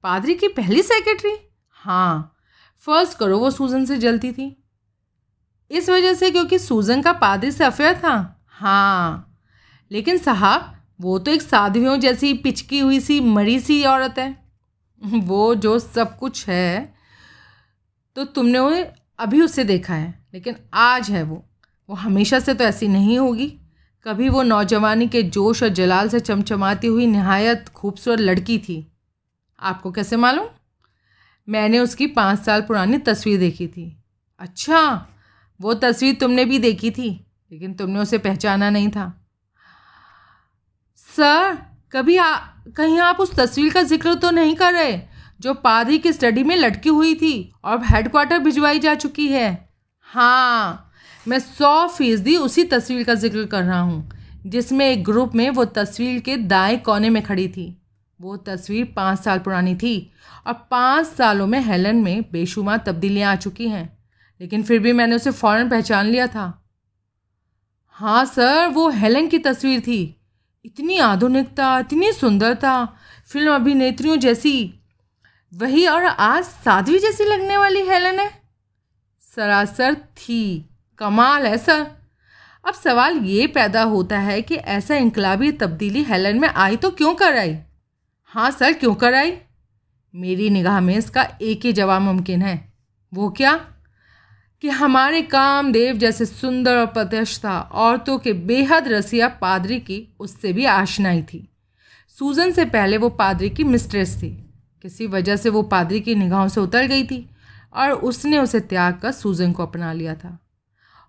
[0.05, 1.36] पादरी की पहली सेक्रेटरी
[1.76, 2.36] हाँ।
[2.82, 4.57] फ़र्स्ट करो, वो सूजन से जलती थी।
[5.70, 9.38] इस वजह से क्योंकि सूजन का पादरी से अफेयर था। हाँ।
[9.90, 14.36] लेकिन साहब, वो तो एक साधुओं जैसी पिचकी हुई सी, मरी सी औरत है।
[15.03, 16.94] वो जो सब कुछ है
[18.16, 18.82] तो तुमने
[19.18, 21.44] अभी उससे देखा है, लेकिन आज है वो।
[21.93, 23.47] वो हमेशा से तो ऐसी नहीं होगी।
[24.07, 28.76] कभी वो नौजवानी के जोश और जलाल से चमचमाती हुई नहायत खूबसूरत लड़की थी।
[29.62, 30.47] आपको कैसे मालूम?
[31.49, 33.84] मैंने उसकी पाँच साल पुरानी तस्वीर देखी थी।
[34.40, 34.80] अच्छा
[35.61, 37.09] वो तस्वीर तुमने भी देखी थी
[37.53, 39.07] लेकिन तुमने उसे पहचाना नहीं था।
[41.09, 41.59] सर
[41.93, 42.34] कभी आ,
[42.76, 44.99] कहीं आप उस तस्वीर का ज़िक्र तो नहीं कर रहे
[45.40, 49.68] जो पादरी की स्टडी में लटकी हुई थी और हेडक्वार्टर भिजवाई जा चुकी है?
[50.09, 50.88] हाँ
[51.27, 54.11] मैं सौ फ़ीसदी उसी तस्वीर का ज़िक्र कर रहा हूँ,
[54.47, 57.77] जिसमें एक ग्रुप में वो तस्वीर के दाएँ कोने में खड़ी थी।
[58.20, 60.12] वो तस्वीर पाँच साल पुरानी थी
[60.47, 63.99] और पाँच सालों में हेलन में बेशुमार तब्दीलियाँ आ चुकी हैं।
[64.41, 66.47] लेकिन फिर भी मैंने उसे फ़ौरन पहचान लिया था।
[67.91, 70.16] हाँ सर, वो हेलन की तस्वीर थी।
[70.64, 72.85] इतनी आधुनिकता, इतनी सुंदरता,
[73.27, 74.75] फ़िल्म अभिनेत्रियों जैसी।
[75.53, 78.31] वही और आज साध्वी जैसी लगने वाली हेलन है?
[79.25, 80.68] सरासर थी।
[81.03, 81.86] कमाल है, सर।
[82.64, 87.14] अब सवाल ये पैदा होता है कि ऐसा इनकलाबी तब्दीली हेलन में आई तो क्यों
[87.14, 87.59] कर आई
[88.24, 89.32] हाँ सर, क्यों कर आई
[90.14, 92.72] मेरी निगाह में इसका एक ही जवाब मुमकिन है।
[93.14, 93.55] वो क्या?
[94.62, 100.64] कि हमारे कामदेव जैसे सुंदर और प्रतिष्ठा औरतों के बेहद रसिया पादरी की उससे भी
[100.64, 101.48] आशनाई थी।
[102.18, 104.30] सूजन से पहले वो पादरी की मिस्ट्रेस थी।
[104.82, 107.30] किसी वजह से वो पादरी की निगाहों से उतर गई थी
[107.72, 110.38] और उसने उसे त्याग कर सूजन को अपना लिया था।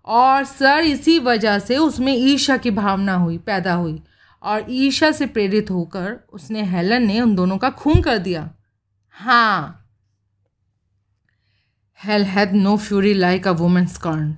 [0.06, 4.04] और सर इसी वजह से उसमें ईर्षा की भावना हुई, पैदा हुई
[4.44, 8.52] और ईर्षा से प्रेरित होकर उसने हेलन ने उन दोनों का खून कर दिया।
[9.10, 9.80] हाँ।
[12.04, 14.38] Hell had no fury like a woman scorn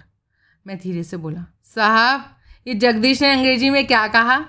[0.67, 2.25] मैं धीरे से बोला। साहब,
[2.67, 4.45] ये जगदीश ने अंग्रेज़ी में क्या कहा?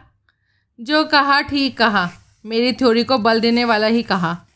[0.81, 2.11] जो कहा, ठीक कहा।
[2.47, 4.47] मेरी थ्योरी को बल देने वाला ही कहा।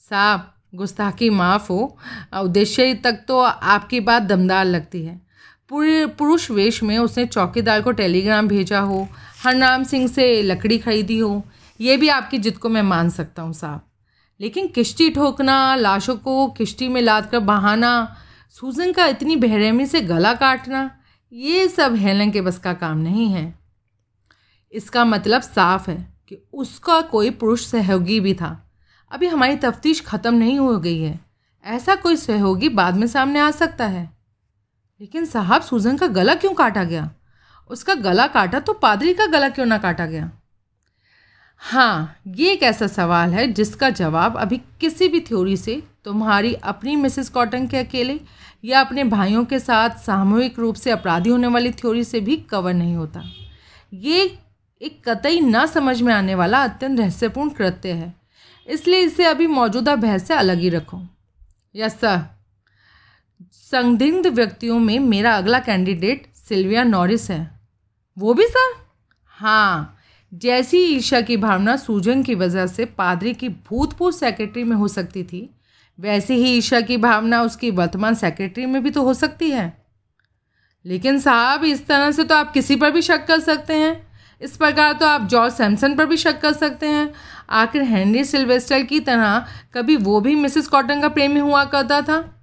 [0.00, 1.98] साहब, गुस्ताखी माफ़ हो।
[2.34, 5.27] उद्देश्य तक तो आपकी बात दमदार लगती है।
[5.68, 9.08] पूरे पुरुष वेश में उसने चौकीदार को टेलीग्राम भेजा हो,
[9.44, 11.44] हरनाम सिंह से लकड़ी खरीदी हो,
[11.80, 13.80] ये भी आपकी जिद को मैं मान सकता हूँ साहब।
[14.40, 18.16] लेकिन किश्ती ठोकना, लाशों को किश्ती में लाद कर बहाना,
[18.50, 20.90] सूजन का इतनी बेरहमी से गला काटना,
[21.32, 23.58] ये सब हेलन के बस का काम नहीं है।
[24.72, 28.70] इसका मतलब साफ़ है कि उसका कोई पुरुष सहयोगी भी था।
[29.10, 31.20] अभी हमारी तफ्तीश ख़त्म नहीं हो गई है।
[31.64, 34.17] ऐसा कोई सहयोगी बाद में सामने आ सकता है।
[35.00, 37.10] लेकिन साहब, सूजन का गला क्यों काटा गया?
[37.70, 40.30] उसका गला काटा तो पादरी का गला क्यों ना काटा गया?
[41.56, 46.96] हाँ ये एक ऐसा सवाल है जिसका जवाब अभी किसी भी थ्योरी से तुम्हारी अपनी
[46.96, 48.20] मिसेस कॉटन के अकेले
[48.64, 52.74] या अपने भाइयों के साथ सामूहिक रूप से अपराधी होने वाली थ्योरी से भी कवर
[52.74, 53.22] नहीं होता।
[53.94, 54.38] ये
[54.82, 58.14] एक कतई ना समझ में आने वाला अत्यंत रहस्यपूर्ण कृत्य है।
[58.66, 61.02] इसलिए इसे अभी मौजूदा बहस से अलग ही रखो।
[61.76, 62.37] Yes, sir.
[63.72, 67.60] संदिग्ध व्यक्तियों में मेरा अगला कैंडिडेट सिल्विया नॉरिस है।
[68.16, 68.72] वो भी सर?
[69.24, 69.96] हाँ
[70.32, 75.22] जैसी ईर्षा की भावना सूजन की वजह से पादरी की भूतपूर्व सेक्रेटरी में हो सकती
[75.22, 75.50] थी,
[75.98, 79.84] वैसी ही ईर्षा की भावना उसकी वर्तमान सेक्रेटरी में भी तो हो सकती है।
[80.84, 84.06] लेकिन साहब, इस तरह से तो आप किसी पर भी शक कर सकते हैं।
[84.40, 87.12] इस प्रकार तो आप जॉर्ज सैमसन पर भी शक कर सकते हैं।
[87.50, 92.37] आखिर हेनरी सिल्वेस्टर की तरह कभी वो भी मिसेस कॉटन का प्रेमी हुआ करता था?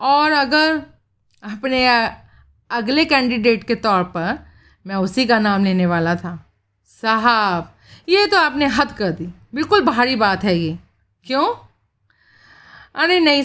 [0.00, 0.76] और अगर
[1.42, 1.86] अपने
[2.70, 4.38] अगले कैंडिडेट के तौर पर
[4.86, 6.52] मैं उसी का नाम लेने वाला था।
[7.02, 7.74] साहब,
[8.08, 10.78] ये तो आपने हद कर दी। बिल्कुल भारी बात है ये।
[11.26, 11.54] क्यों?
[12.94, 13.38] अरे नहीं